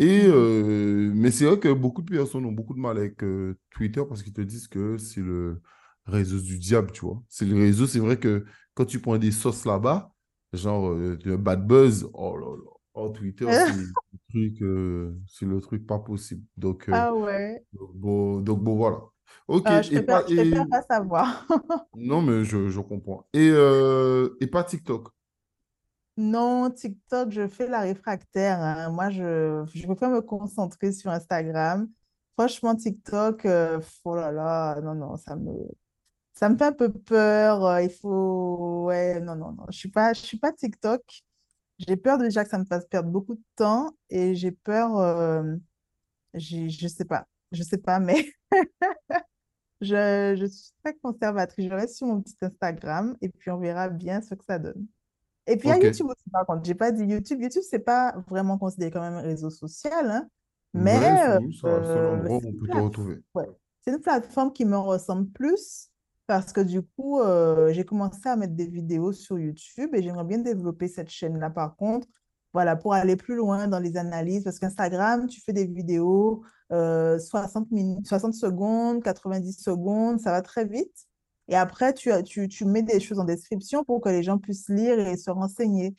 [0.00, 3.22] Et, Mhm, euh, mais c'est vrai que beaucoup de personnes ont beaucoup de mal avec
[3.24, 5.62] euh, Twitter parce qu'ils te disent que c'est le
[6.06, 7.22] réseau du diable, tu vois.
[7.28, 10.14] C'est le réseau, c'est vrai que quand tu prends des sauces là-bas,
[10.54, 13.94] genre euh, le bad buzz, oh là là, oh, Twitter, c'est le
[14.30, 16.44] truc, euh, c'est le truc pas possible.
[16.56, 19.00] Donc, euh, Ah ouais, donc, bon, donc bon, voilà.
[19.48, 21.46] Ok, Euh, je préfère, pas, et, pas savoir.
[21.94, 23.28] non, mais je, je comprends.
[23.32, 25.08] Et, euh, et pas TikTok.
[26.22, 28.60] Non, TikTok, je fais la réfractaire.
[28.60, 28.90] hein.
[28.90, 31.88] Moi, je, je préfère me concentrer sur Instagram.
[32.36, 35.52] Franchement, TikTok, euh, oh là là, non, non, ça me,
[36.34, 37.64] ça me fait un peu peur.
[37.66, 41.02] euh, Il faut, ouais, non, non, non, je suis pas, suis pas TikTok.
[41.78, 45.56] J'ai peur déjà que ça me fasse perdre beaucoup de temps et j'ai peur, euh,
[46.34, 47.26] je sais pas.
[47.52, 48.32] je sais pas, mais
[49.80, 51.68] je, je suis très conservatrice.
[51.68, 54.86] Je reste sur mon petit Instagram et puis on verra bien ce que ça donne.
[55.50, 55.82] Et puis il y a Ok.
[55.84, 56.64] YouTube aussi, par contre.
[56.64, 57.40] J'ai pas dit YouTube.
[57.40, 60.28] YouTube, c'est pas vraiment considéré comme un réseau social, hein,
[60.74, 61.00] mais Ouais,
[61.60, 63.22] c'est euh, euh, où on une peut te retrouver.
[63.34, 63.46] ouais.
[63.82, 65.90] C'est une plateforme qui me ressemble plus
[66.26, 70.24] parce que du coup, euh, j'ai commencé à mettre des vidéos sur YouTube et j'aimerais
[70.24, 72.06] bien développer cette chaîne-là par contre.
[72.52, 76.42] Voilà, pour aller plus loin dans les analyses, parce qu'Instagram, tu fais des vidéos,
[76.72, 81.06] euh, 60 minutes, 60 secondes, 90 secondes, ça va très vite.
[81.50, 84.38] Et après, tu, as- tu, tu mets des choses en description pour que les gens
[84.38, 85.96] puissent lire et se renseigner.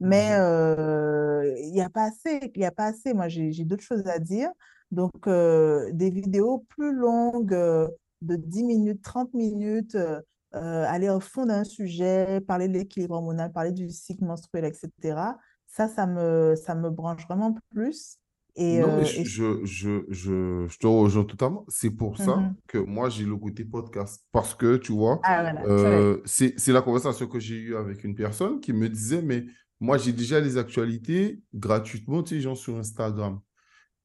[0.00, 0.40] Mais Mhm.
[0.40, 3.14] euh, il n'y a pas assez, il a pas assez.
[3.14, 4.50] Moi, j'ai d'autres choses à dire.
[4.90, 7.88] Donc, euh, des vidéos plus longues, euh,
[8.22, 10.20] de 10 minutes, 30 minutes, euh,
[10.54, 15.38] euh, aller au fond d'un sujet, parler de l'équilibre hormonal, parler du cycle menstruel, etc.
[15.66, 18.18] Ça, ça me, ça me branche vraiment plus.
[18.56, 21.64] Et, Non, mais euh, je, et je, je, je, je te rejoins totalement.
[21.68, 22.54] C'est pour ça Mhm.
[22.66, 24.24] que moi, j'ai le côté podcast.
[24.32, 28.14] Parce que, tu vois, Ah, voilà, euh, c'est, la conversation que j'ai eue avec une
[28.14, 29.44] personne qui me disait, mais
[29.80, 33.40] moi, j'ai déjà les actualités gratuitement, tu sais, genre sur Instagram.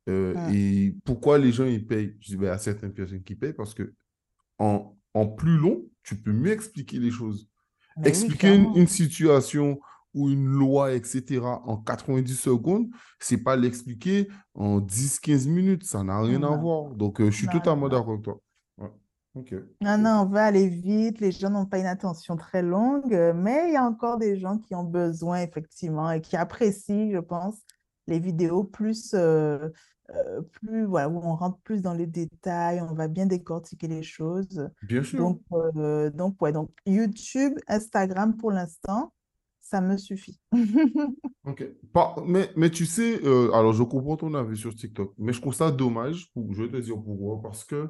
[0.09, 0.53] Euh, Mm.
[0.53, 2.15] et pourquoi les gens, ils payent?
[2.21, 3.93] Je dis, ben, il y a certaines personnes qui payent parce que
[4.59, 7.49] en, en plus long, tu peux mieux expliquer les choses.
[7.97, 9.79] Mais oui, Expliquer une situation
[10.17, 12.87] ou une loi, etc., en 90 secondes,
[13.19, 15.83] c'est pas l'expliquer en 10-15 minutes.
[15.83, 16.95] Ça n'a rien à voir.
[16.95, 18.41] Donc, euh, je suis non, totalement d'accord avec toi.
[18.77, 18.91] Ouais.
[19.35, 19.53] Ok.
[19.81, 23.33] Non, non, on veut aller vite, les gens n'ont pas une attention très longue, euh,
[23.35, 27.19] mais il y a encore des gens qui ont besoin, effectivement, et qui apprécient, je
[27.19, 27.61] pense,
[28.07, 29.69] les vidéos plus, euh,
[30.15, 34.03] euh, plus, voilà, où on rentre plus dans les détails, on va bien décortiquer les
[34.03, 34.69] choses.
[34.81, 35.19] Bien sûr.
[35.19, 39.13] Donc, euh, donc, ouais, donc YouTube, Instagram pour l'instant,
[39.69, 40.39] ça me suffit.
[41.93, 45.41] Par- mais, mais tu sais, euh, alors je comprends ton avis sur TikTok, mais je
[45.41, 47.89] trouve ça dommage, pour, je vais te dire pourquoi, parce que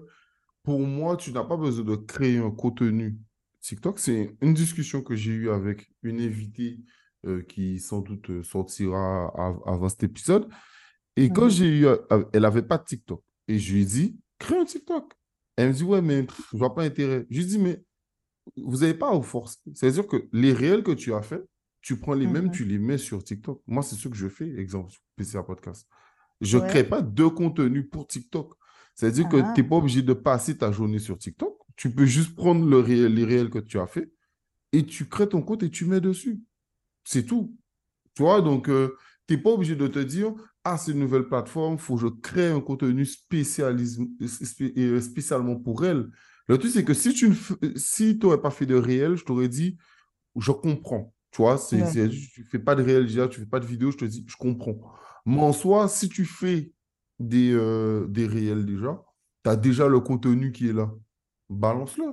[0.64, 3.18] pour moi, tu n'as pas besoin de créer un contenu
[3.62, 4.00] TikTok.
[4.00, 6.80] C'est une discussion que j'ai eue avec une invitée
[7.26, 10.48] euh, qui sans doute euh, sortira av- avant cet épisode.
[11.16, 11.88] Et quand j'ai eu,
[12.34, 13.24] elle n'avait pas de TikTok.
[13.48, 15.14] Et je lui ai dit, crée un TikTok.
[15.56, 17.26] Elle me dit, ouais, mais je vois pas intérêt.
[17.30, 17.84] Je lui ai dit, mais
[18.56, 19.58] vous n'avez pas à vous forcer.
[19.74, 21.42] C'est-à-dire que les réels que tu as fait,
[21.88, 22.52] tu prends les mêmes, Mhm.
[22.52, 23.62] tu les mets sur TikTok.
[23.66, 25.88] Moi, c'est ce que je fais, exemple, sur PCA Podcast.
[26.42, 26.68] Je ne Ouais.
[26.68, 28.56] crée pas deux contenus pour TikTok.
[28.94, 29.54] C'est-à-dire que Ah.
[29.56, 31.56] tu n'es pas obligé de passer ta journée sur TikTok.
[31.78, 34.12] Tu peux juste prendre le réel- les réels que tu as fait
[34.74, 36.42] et tu crées ton compte et tu mets dessus.
[37.06, 37.56] C'est tout.
[38.16, 40.34] Tu vois, donc, tu n'es pas obligé de te dire,
[40.66, 45.86] ah, c'est une nouvelle plateforme, il faut que je crée un contenu euh, spécialement pour
[45.86, 46.10] elle.
[46.50, 49.24] Le truc, c'est que si tu ne f- si n'aurais pas fait de réel, je
[49.24, 49.78] t'aurais dit,
[50.36, 51.14] je comprends.
[51.38, 51.86] Tu vois, c'est, Ouais.
[51.86, 54.26] c'est- tu fais pas de réel déjà, tu fais pas de vidéo, je te dis,
[54.28, 54.76] je comprends.
[55.26, 56.74] Mais en soi, si tu fais
[57.20, 59.04] des, euh, des réels déjà,
[59.44, 60.92] tu as déjà le contenu qui est là.
[61.50, 62.06] Balance-le.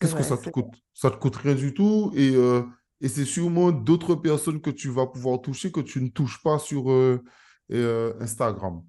[0.00, 0.74] Qu'est-ce que vrai, ça te coûte?
[0.94, 2.62] Ça te coûte rien du tout et, euh,
[3.00, 6.58] et c'est sûrement d'autres personnes que tu vas pouvoir toucher que tu ne touches pas
[6.58, 8.82] sur euh, Instagram.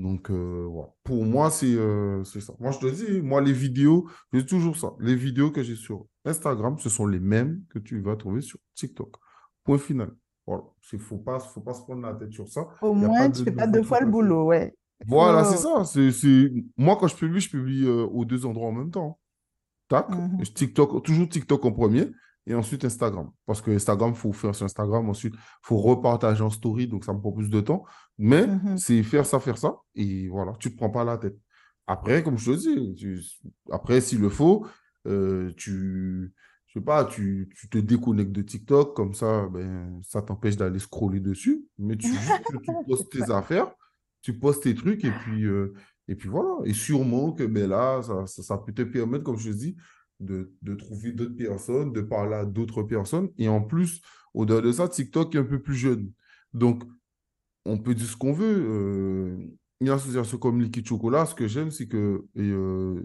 [0.00, 0.88] Donc, euh, voilà.
[1.04, 2.54] Pour moi, c'est euh, c'est ça.
[2.58, 4.94] Moi, je te dis, moi, les vidéos, dis toujours ça.
[4.98, 8.58] Les vidéos que j'ai sur Instagram, ce sont les mêmes que tu vas trouver sur
[8.74, 9.14] TikTok.
[9.62, 10.10] Point final.
[10.46, 10.64] Voilà.
[10.92, 12.66] Il ne faut pas, faut pas se prendre la tête sur ça.
[12.80, 14.74] Au a moins, tu fais pas deux fois le boulot, ouais.
[15.02, 15.82] Il Voilà, c'est ça.
[16.78, 19.18] Moi, quand je publie, je publie euh, aux deux endroits en même temps.
[19.88, 20.42] Tac, Mhm.
[20.42, 22.08] TikTok, toujours TikTok en premier
[22.46, 23.30] et ensuite Instagram.
[23.46, 27.04] Parce que Instagram, il faut faire sur Instagram, ensuite, il faut repartager en story, donc
[27.04, 27.84] ça me prend plus de temps.
[28.18, 28.78] Mais Mhm.
[28.78, 31.36] c'est faire ça, faire ça, et voilà, tu ne te prends pas la tête.
[31.86, 33.20] Après, comme je te dis, tu-
[33.70, 34.66] après, s'il le faut,
[35.06, 36.32] euh, tu,
[36.66, 40.78] je sais pas, tu, tu te déconnectes de TikTok, comme ça, ben, ça t'empêche d'aller
[40.78, 42.08] scroller dessus, mais tu,
[42.64, 43.72] tu postes tes affaires,
[44.22, 45.72] tu postes tes trucs, et puis, euh,
[46.08, 46.58] et puis voilà.
[46.64, 49.76] Et sûrement que ben là, ça, ça, ça peut te permettre, comme je te dis,
[50.20, 53.30] de, de trouver d'autres personnes, de parler à d'autres personnes.
[53.38, 54.00] Et en plus,
[54.34, 56.12] au-delà de ça, TikTok est un peu plus jeune.
[56.54, 56.84] Donc,
[57.64, 58.46] on peut dire ce qu'on veut.
[58.68, 59.36] euh,
[59.82, 63.02] une association comme Liquid Chocolat, ce que j'aime, c'est que euh,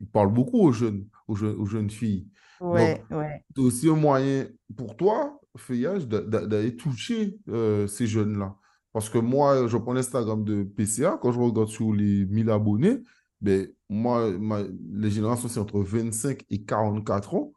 [0.00, 2.28] il parle beaucoup aux jeunes, aux jeunes, aux jeunes filles.
[2.60, 3.44] Donc, Ouais, ouais.
[3.54, 8.56] c'est aussi un moyen pour toi, Feuillage, d'a- d'a- d'aller toucher euh, ces jeunes-là.
[8.92, 13.02] Parce que moi, je prends l'Instagram de PCA, quand je regarde sur les 1000 abonnés,
[13.40, 14.62] ben, moi, ma-
[14.92, 17.52] les générations, c'est entre 25 et 44 ans.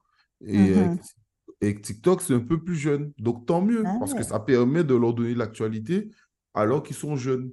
[0.46, 1.02] Et avec, Mhm.
[1.62, 3.14] avec TikTok, c'est un peu plus jeune.
[3.20, 6.10] Donc, tant mieux, Ah parce que ça permet de leur donner l'actualité
[6.54, 7.52] alors qu'ils sont jeunes.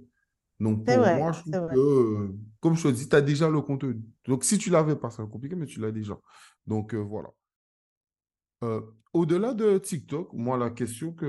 [0.61, 3.51] Donc, pour vrai, moi, je trouve que, euh, comme je te dis, tu as déjà
[3.51, 4.01] le contenu.
[4.27, 6.19] Donc, si tu l'avais pas, c'est compliqué, mais tu l'as déjà.
[6.67, 7.31] Donc, euh, voilà.
[8.65, 8.81] Euh,
[9.13, 11.27] au-delà de TikTok, moi, la question que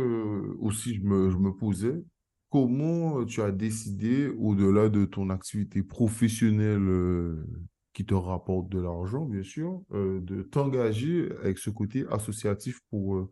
[0.59, 2.03] aussi je me, je me posais,
[2.49, 7.35] comment tu as décidé, au-delà de ton activité professionnelle
[7.93, 13.29] qui te rapporte de l'argent, bien sûr, de t'engager avec ce côté associatif pour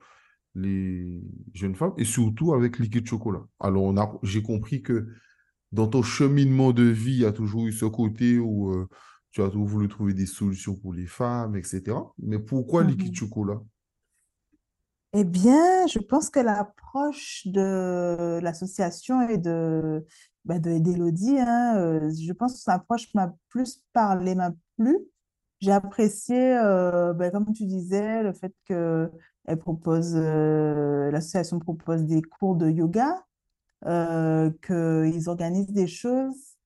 [0.56, 1.22] les
[1.54, 3.46] jeunes femmes et surtout avec Liquid Chocolat?
[3.60, 5.08] Alors, j'ai compris que
[5.76, 8.88] dans ton cheminement de vie, il y a toujours eu ce côté où euh,
[9.32, 11.98] tu as toujours voulu trouver des solutions pour les femmes, etc.
[12.18, 13.16] Mais pourquoi Liquid mhm.
[13.16, 13.62] Chocolat?
[15.18, 20.06] Eh bien, je pense que l'approche de l'association et de,
[20.44, 24.98] bah d'Élodie, hein, euh, je pense que son approche m'a plus parlé, m'a plu.
[25.62, 29.10] J'ai apprécié, euh, bah, comme tu disais, le fait que
[29.46, 33.26] elle propose, l'association propose des cours de yoga,
[33.86, 36.58] euh, qu'ils organisent des choses,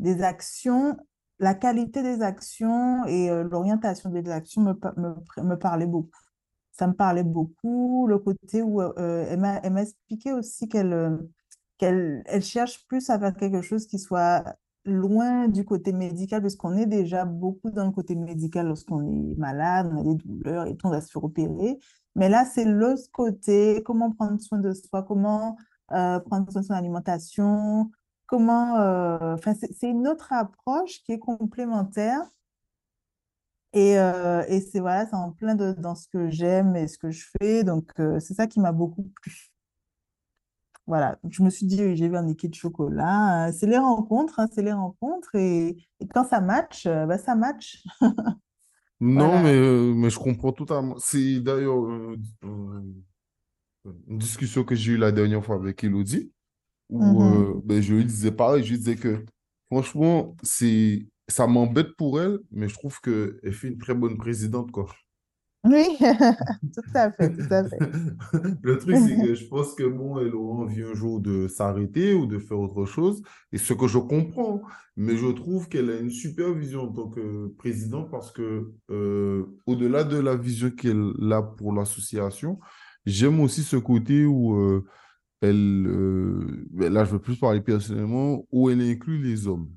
[0.00, 0.96] des actions.
[1.40, 6.25] La qualité des actions et euh, l'orientation des actions me, me, me parlait beaucoup.
[6.78, 8.06] Ça me parlait beaucoup.
[8.06, 11.18] Le côté où euh, elle m'a expliqué aussi qu'elle
[11.78, 14.44] elle cherche plus à faire quelque chose qui soit
[14.84, 19.36] loin du côté médical, parce qu'on est déjà beaucoup dans le côté médical lorsqu'on est
[19.36, 21.78] malade, on a des douleurs et tout, on va se faire opérer.
[22.14, 25.56] Mais là, c'est l'autre côté, comment prendre soin de soi, comment
[25.92, 27.90] euh, prendre soin de son alimentation,
[28.26, 28.78] comment...
[28.78, 32.22] Euh, enfin, c'est une autre approche qui est complémentaire.
[33.76, 37.10] Et, euh, et c'est voilà, en plein de, dans ce que j'aime et ce que
[37.10, 37.62] je fais.
[37.62, 39.52] Donc, c'est ça qui m'a beaucoup plu.
[40.86, 43.50] Voilà, je me suis dit, j'ai vu un équipe de chocolat.
[43.52, 45.34] c'est les rencontres, hein, c'est les rencontres.
[45.34, 45.76] Et,
[46.14, 47.84] quand ça match, bah, ça match.
[49.00, 49.60] non, mais,
[49.94, 50.94] mais je comprends totalement.
[50.98, 51.84] C'est d'ailleurs
[54.08, 56.32] une discussion que j'ai eue la dernière fois avec Elodie,
[56.88, 57.56] où mm-hmm.
[57.56, 59.24] euh, ben, je lui disais pareil, je lui disais que
[59.70, 64.70] franchement, c'est, ça m'embête pour elle, mais je trouve qu'elle fait une très bonne présidente,
[64.70, 64.86] quoi.
[65.64, 67.78] Oui, tout à fait, tout à fait.
[68.62, 72.14] Le truc, c'est que je pense que bon, elle aura envie un jour de s'arrêter
[72.14, 74.62] ou de faire autre chose, et ce que je comprends,
[74.96, 79.44] mais je trouve qu'elle a une super vision en tant que présidente parce que euh,
[79.66, 82.60] au-delà de la vision qu'elle a pour l'association,
[83.06, 84.84] J'aime aussi ce côté où euh,
[85.40, 89.70] elle, euh, ben là je veux plus parler personnellement, où elle inclut les hommes.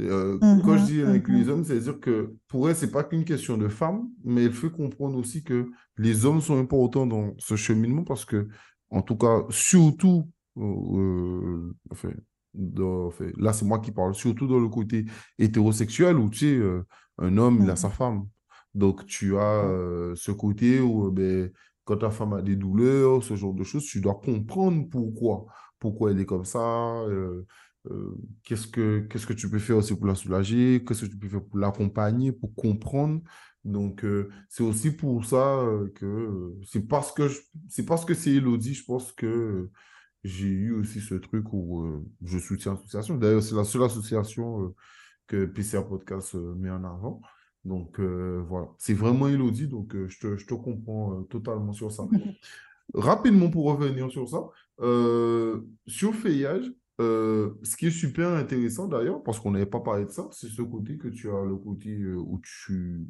[0.00, 1.50] Euh, quand je mm-hmm, dis inclut les mm-hmm.
[1.50, 5.18] hommes, c'est-à-dire que pour elle, c'est pas qu'une question de femmes, mais elle fait comprendre
[5.18, 8.48] aussi que les hommes sont importants dans ce cheminement parce que,
[8.90, 12.10] en tout cas, surtout, enfin,
[13.38, 15.06] là c'est moi qui parle, surtout dans le côté
[15.38, 16.60] hétérosexuel où tu sais,
[17.18, 17.92] un homme, il a sa mm-hmm.
[17.92, 18.26] femme.
[18.74, 19.64] Donc tu as
[20.14, 21.50] ce côté où ben,
[21.84, 25.46] quand ta femme a des douleurs, ce genre de choses, tu dois comprendre pourquoi.
[25.78, 27.04] Pourquoi elle est comme ça.
[27.88, 28.14] Euh, euh,
[28.44, 31.28] qu'est-ce que qu'est-ce que tu peux faire aussi pour la soulager, qu'est-ce que tu peux
[31.28, 33.20] faire pour l'accompagner, pour comprendre?
[33.64, 37.28] Donc, euh, c'est aussi pour ça que c'est parce que
[37.68, 39.70] c'est parce que c'est Elodie, je pense que
[40.24, 43.16] j'ai eu aussi ce truc où je soutiens l'association.
[43.16, 44.74] D'ailleurs, c'est la seule association
[45.26, 47.22] que PCA Podcast met en avant.
[47.64, 51.72] Donc euh, voilà, c'est vraiment Elodie, donc euh, je, te, je, te, comprends euh, totalement
[51.72, 52.04] sur ça.
[52.94, 54.48] Rapidement pour revenir sur ça,
[55.86, 60.28] sur feuillage, ce qui est super intéressant d'ailleurs, parce qu'on n'avait pas parlé de ça,
[60.32, 63.06] c'est ce côté que tu as, le côté où tu,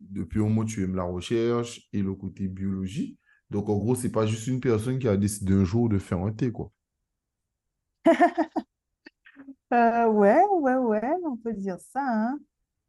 [0.00, 3.18] depuis au moins tu aimes la recherche et le côté biologie.
[3.50, 6.18] Donc en gros, c'est pas juste une personne qui a décidé un jour de faire
[6.18, 6.70] un thé, quoi.
[9.70, 12.38] ouais, ouais, ouais, on peut dire ça, hein.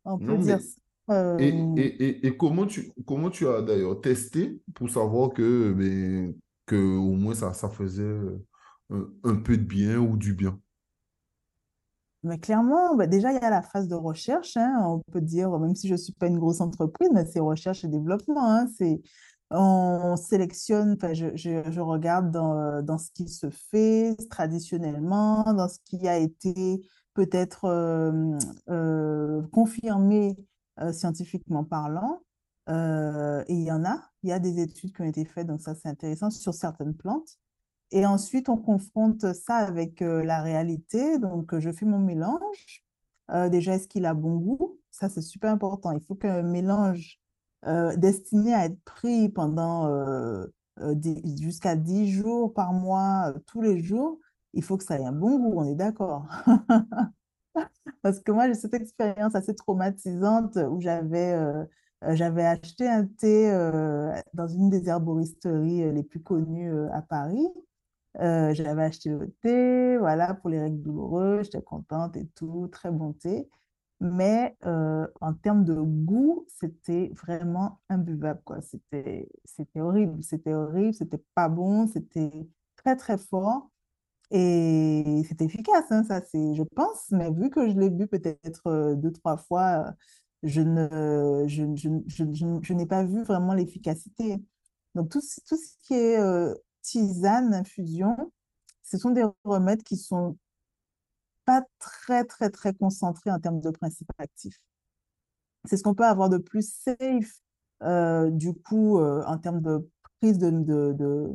[0.03, 0.81] On peut dire ça.
[1.07, 6.33] Et, euh, et, et, comment tu, comment tu as d'ailleurs testé pour savoir que, ben,
[6.65, 8.43] que au moins ça, ça faisait euh,
[8.89, 10.59] un, peu de bien ou du bien?
[12.23, 14.57] Mais clairement, bah, déjà, il y a la phase de recherche.
[14.57, 17.39] Hein, on peut dire, même si je ne suis pas une grosse entreprise, mais c'est
[17.39, 18.49] recherche et développement.
[18.49, 19.01] Hein, c'est,
[19.51, 26.17] on sélectionne, je, je, regarde dans, ce qui se fait traditionnellement, dans ce qui a
[26.17, 26.81] été
[27.13, 30.35] peut-être euh, confirmé
[30.81, 32.21] euh, scientifiquement parlant.
[32.67, 35.47] Euh, et il y en a, il y a des études qui ont été faites,
[35.47, 37.37] donc ça c'est intéressant, sur certaines plantes.
[37.91, 41.19] Et ensuite, on confronte ça avec euh, la réalité.
[41.19, 42.83] Donc, je fais mon mélange.
[43.49, 44.79] déjà, est-ce qu'il a bon goût?
[44.91, 45.91] Ça, c'est super important.
[45.91, 47.19] Il faut qu'un mélange
[47.97, 49.89] destiné à être pris pendant
[51.39, 54.19] jusqu'à 10 jours par mois, tous les jours,
[54.53, 56.27] il faut que ça ait un bon goût, on est d'accord?
[58.01, 61.63] Parce que moi, j'ai cette expérience assez traumatisante où j'avais euh,
[62.03, 67.47] euh, acheté un thé euh, dans une des herboristeries les plus connues à Paris.
[68.19, 73.13] J'avais acheté le thé, voilà, pour les règles douloureuses, j'étais contente et tout, très bon
[73.13, 73.49] thé.
[74.01, 78.59] Mais en termes de goût, c'était vraiment imbuvable, quoi.
[78.61, 79.29] C'était
[79.79, 82.31] horrible, c'était horrible, c'était pas bon, c'était
[82.77, 83.69] très, très fort.
[84.31, 88.67] Et c'est efficace, hein, ça, c'est, je pense, mais vu que je l'ai bu peut-être
[88.67, 89.93] euh, deux, trois fois,
[90.43, 92.23] je ne, je, je, je,
[92.61, 94.37] je n'ai pas vu vraiment l'efficacité.
[94.95, 96.53] Donc, tout, tout, ce qui est euh,
[96.85, 98.31] tisane, infusion,
[98.83, 100.37] ce sont des remèdes qui sont
[101.45, 104.59] pas très, très, très concentrés en termes de principes actifs.
[105.65, 107.41] C'est ce qu'on peut avoir de plus safe,
[107.83, 111.31] euh, du coup, en termes de prise de, de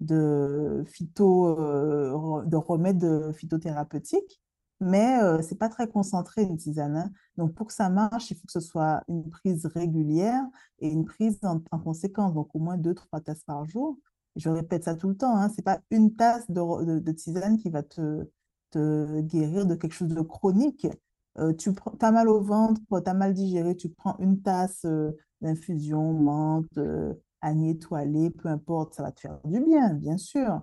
[0.00, 4.40] de, phyto, euh, de remèdes phytothérapeutiques,
[4.80, 6.96] mais euh, c'est pas très concentré une tisane.
[6.96, 7.10] Hein.
[7.36, 10.42] Donc pour que ça marche, il faut que ce soit une prise régulière
[10.80, 13.98] et une prise en, conséquence, donc au moins deux, trois tasses par jour.
[14.36, 17.70] Je répète ça tout le temps, hein, c'est pas une tasse de, de, tisane qui
[17.70, 18.26] va te,
[19.20, 20.86] guérir de quelque chose de chronique.
[21.38, 21.70] Euh, tu
[22.00, 24.86] as mal au ventre, tu as mal digéré, tu prends une tasse
[25.40, 26.78] d'infusion, menthe,
[27.44, 30.62] à étoilé, peu importe, ça va te faire du bien, bien sûr.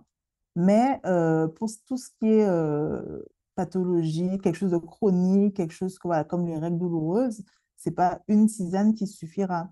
[0.56, 3.22] Mais euh, pour tout ce qui est euh,
[3.56, 7.44] pathologie, quelque chose de chronique, quelque chose comme les règles douloureuses,
[7.78, 9.70] c'est pas une tisane qui suffira.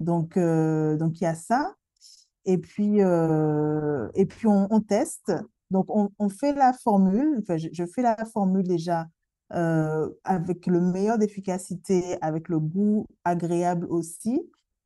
[0.00, 1.76] Donc, euh, donc il y a ça.
[2.44, 5.32] Et puis, et puis on, teste.
[5.70, 7.38] Donc, on, fait la formule.
[7.40, 9.06] Enfin, je, fais la formule déjà
[9.50, 14.40] avec le meilleur d'efficacité, avec le goût agréable aussi.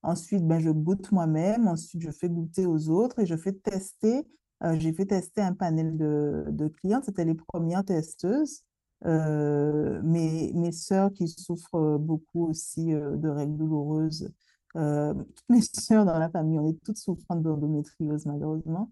[0.05, 1.66] Ensuite, ben, je goûte moi-même.
[1.66, 4.26] Ensuite, je fais goûter aux autres et je fais tester.
[4.62, 7.05] Euh, j'ai fait tester un panel de, de clientes.
[7.05, 8.62] C'était les premières testeuses.
[9.07, 14.30] Euh, mes, mes sœurs qui souffrent beaucoup aussi euh, de règles douloureuses.
[14.75, 18.91] Toutes mes sœurs dans la famille, on est toutes souffrantes d'endométriose malheureusement.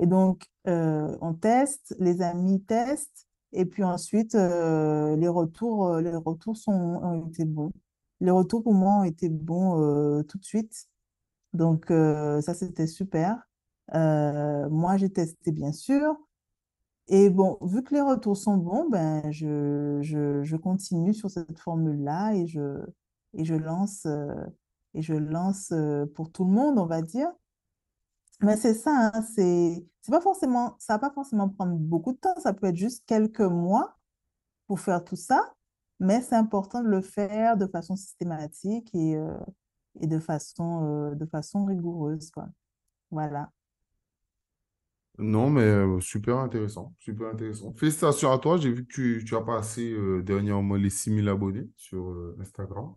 [0.00, 7.26] Et donc, on teste, les amis testent, et puis ensuite, les retours, les retours ont
[7.28, 7.72] été bons.
[8.20, 10.88] Les retours pour moi ont été bons euh, tout de suite.
[11.52, 13.42] Donc, euh, ça, c'était super.
[13.94, 16.16] Euh, moi, j'ai testé, bien sûr.
[17.08, 21.58] Et bon, vu que les retours sont bons, ben, je, je, je continue sur cette
[21.58, 22.80] formule-là et je,
[23.34, 24.06] et je lance,
[24.98, 25.72] et je lance
[26.14, 27.30] pour tout le monde, on va dire.
[28.40, 32.38] Mais c'est ça, hein, c'est, pas forcément, ça va pas forcément prendre beaucoup de temps,
[32.40, 33.96] ça peut être juste quelques mois
[34.66, 35.54] pour faire tout ça
[36.00, 39.36] mais c'est important de le faire de façon systématique et, euh,
[40.00, 42.30] et de, façon, euh, de façon rigoureuse.
[42.30, 42.48] Quoi.
[43.10, 43.50] Voilà.
[45.18, 47.72] Non, mais euh, super intéressant, super intéressant.
[47.74, 52.16] Félicitations à toi, j'ai vu que tu, tu as passé dernièrement les 6000 abonnés sur
[52.40, 52.94] Instagram.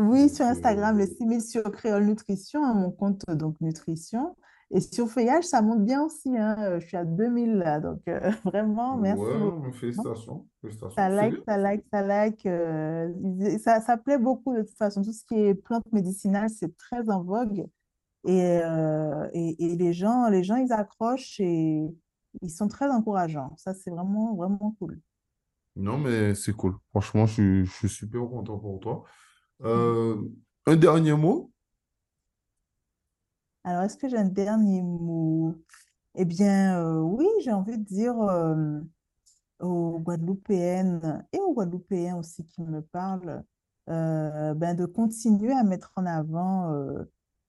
[0.00, 4.34] Oui, sur Instagram, les 6000 sur Créole Nutrition, à mon compte donc Nutrition.
[4.72, 6.38] Et sur Feuillage, ça monte bien aussi.
[6.38, 6.56] Hein.
[6.60, 7.80] Euh, je suis à 2000 là.
[7.80, 10.46] Donc, euh, vraiment, merci ouais, félicitations.
[10.62, 10.94] félicitations.
[10.94, 12.46] Ça like, ça like, ça like.
[12.46, 15.02] Euh, ça, ça, plaît beaucoup de toute façon.
[15.02, 17.66] Tout ce qui est plantes médicinales, c'est très en vogue.
[18.26, 18.60] Et,
[19.32, 21.86] et, et, les, gens, les gens, ils accrochent et
[22.40, 23.54] ils sont très encourageants.
[23.56, 25.00] Ça, c'est vraiment, vraiment cool.
[25.76, 26.76] Non, mais c'est cool.
[26.90, 29.04] Franchement, je je suis super content pour toi.
[29.60, 30.28] Mm.
[30.66, 31.50] un dernier mot?
[33.64, 35.54] Alors, est-ce que j'ai un dernier mot?
[36.16, 38.80] Eh bien, euh, oui, j'ai envie de dire euh,
[39.60, 43.44] aux Guadeloupéennes et aux Guadeloupéens aussi qui me parlent,
[43.90, 46.74] euh, ben, de continuer à mettre en avant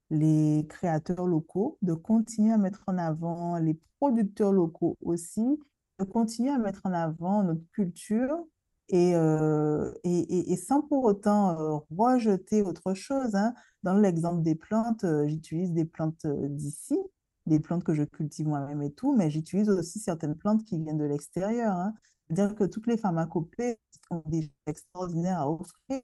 [0.10, 5.60] les créateurs locaux, de continuer à mettre en avant les producteurs locaux aussi,
[6.00, 8.38] de continuer à mettre en avant notre culture
[8.90, 13.36] et, euh, et, sans pour autant euh, rejeter autre chose.
[13.36, 13.54] Hein.
[13.84, 16.98] Dans l'exemple des plantes, euh, j'utilise des plantes d'ici,
[17.46, 20.98] des plantes que je cultive moi-même et tout, mais j'utilise aussi certaines plantes qui viennent
[20.98, 21.74] de l'extérieur.
[21.74, 21.94] Hein.
[22.28, 23.78] C'est-à-dire que toutes les pharmacopées
[24.10, 26.02] ont des extraordinaires à offrir.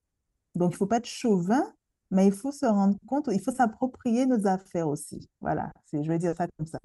[0.56, 1.64] Donc, il ne faut pas être chauvin,
[2.10, 5.30] mais il faut se rendre compte, il faut s'approprier nos affaires aussi.
[5.42, 6.80] Voilà, je vais dire ça comme ça.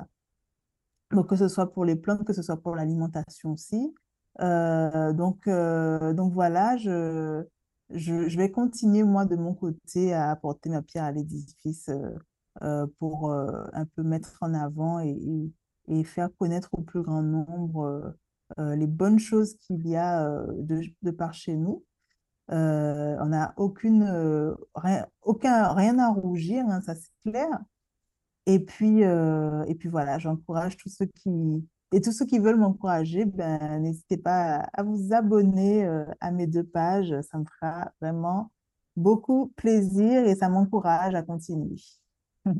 [1.13, 3.95] Donc, que ce soit pour les plantes, que ce soit pour l'alimentation aussi.
[4.41, 7.45] Euh, donc, euh, donc voilà, je,
[7.91, 11.91] je, vais continuer moi de mon côté à apporter ma pierre à l'édifice
[12.63, 15.51] euh, pour un peu mettre en avant et,
[15.89, 18.15] et, faire connaître au plus grand nombre
[18.59, 20.29] les bonnes choses qu'il y a
[20.59, 21.85] de, de, par chez nous.
[22.49, 24.05] on n'a aucune,
[24.75, 27.49] rien, aucun, rien à rougir, hein, ça c'est clair.
[28.47, 33.27] Et puis, et puis voilà, j'encourage tous ceux qui, et tous ceux qui veulent m'encourager,
[33.27, 37.15] ben, n'hésitez pas à vous abonner euh, à mes deux pages.
[37.31, 38.51] Ça me fera vraiment
[38.97, 41.77] beaucoup plaisir et ça m'encourage à continuer.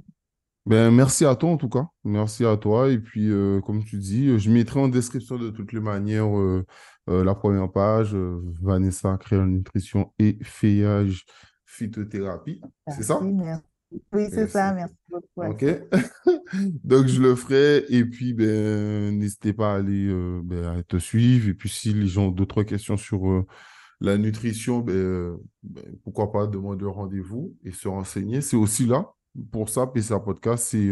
[0.65, 1.89] Ben, merci à toi en tout cas.
[2.05, 2.89] Merci à toi.
[2.89, 6.65] Et puis, euh, comme tu dis, je mettrai en description de toutes les manières euh,
[7.09, 11.25] la première page, Vanessa, Créole Nutrition et Feuillage
[11.67, 12.61] Phytothérapie.
[12.87, 13.19] C'est ça?
[13.21, 13.72] Merci.
[14.13, 14.95] Oui, c'est ça, merci.
[15.37, 15.65] OK?
[16.85, 17.85] Donc, je le ferai.
[17.89, 21.49] Et puis, ben, n'hésitez pas à aller euh, ben, te suivre.
[21.49, 23.47] Et puis, si les gens ont d'autres questions sur euh,
[24.01, 28.41] la nutrition, ben, ben, pourquoi pas demander un rendez-vous et se renseigner.
[28.41, 29.13] C'est aussi là.
[29.51, 30.91] Pour ça, PCA Podcast, c'est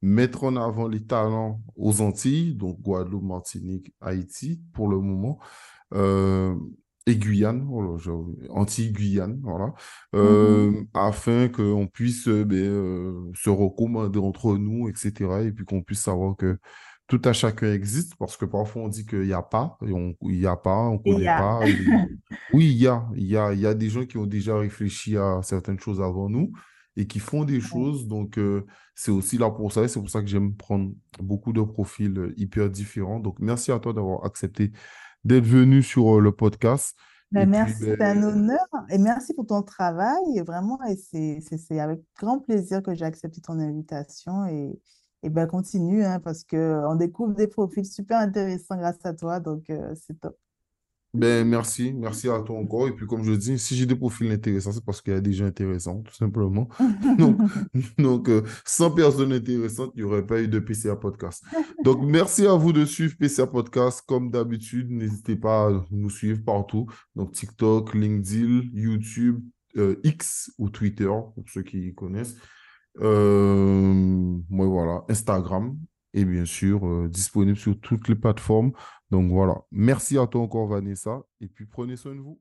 [0.00, 5.38] mettre en avant les talents aux Antilles, donc Guadeloupe, Martinique, Haïti, pour le moment
[7.06, 7.66] et Guyane,
[8.50, 9.74] anti-Guyane, voilà,
[10.14, 15.12] euh, mmh afin qu'on puisse euh, ben, euh, se recommander entre nous, etc.
[15.44, 16.58] Et puis qu'on puisse savoir que
[17.08, 20.46] tout à chacun existe, parce que parfois on dit qu'il n'y a pas, il n'y
[20.46, 21.60] a pas, on ne connaît pas.
[22.52, 24.56] oui, il y a, il y a, il y a des gens qui ont déjà
[24.56, 26.52] réfléchi à certaines choses avant nous
[26.96, 28.06] et qui font des choses.
[28.06, 28.38] Donc,
[28.94, 29.82] c'est aussi là pour ça.
[29.82, 33.18] Et c'est pour ça que j'aime prendre beaucoup de profils hyper différents.
[33.18, 34.72] Donc, merci à toi d'avoir accepté
[35.24, 36.96] d'être venu sur euh, le podcast.
[37.30, 40.20] Ben, merci, c'est un ben, honneur et merci pour ton travail.
[40.46, 44.78] Vraiment, et c'est avec grand plaisir que j'ai accepté ton invitation et,
[45.22, 49.70] et ben, continue hein, parce qu'on découvre des profils super intéressants grâce à toi, donc
[49.70, 50.36] euh, c'est top.
[51.14, 52.88] Ben, merci, merci à toi encore.
[52.88, 55.20] Et puis, comme je dis, si j'ai des profils intéressants, c'est parce qu'il y a
[55.20, 56.68] des gens intéressants, tout simplement.
[57.18, 57.38] donc,
[57.98, 61.44] donc euh, sans personnes intéressantes, il n'y aurait pas eu de PCA Podcast.
[61.84, 64.02] Donc, merci à vous de suivre PCA Podcast.
[64.06, 66.86] Comme d'habitude, n'hésitez pas à nous suivre partout.
[67.14, 69.40] Donc, TikTok, LinkedIn, YouTube,
[69.76, 71.04] euh, X ou Twitter,
[71.34, 72.36] pour ceux qui connaissent.
[73.00, 75.76] Euh, moi, voilà, Instagram
[76.14, 78.72] et bien sûr euh, disponible sur toutes les plateformes.
[79.10, 82.40] Donc voilà, merci à toi encore Vanessa et puis prenez soin de vous.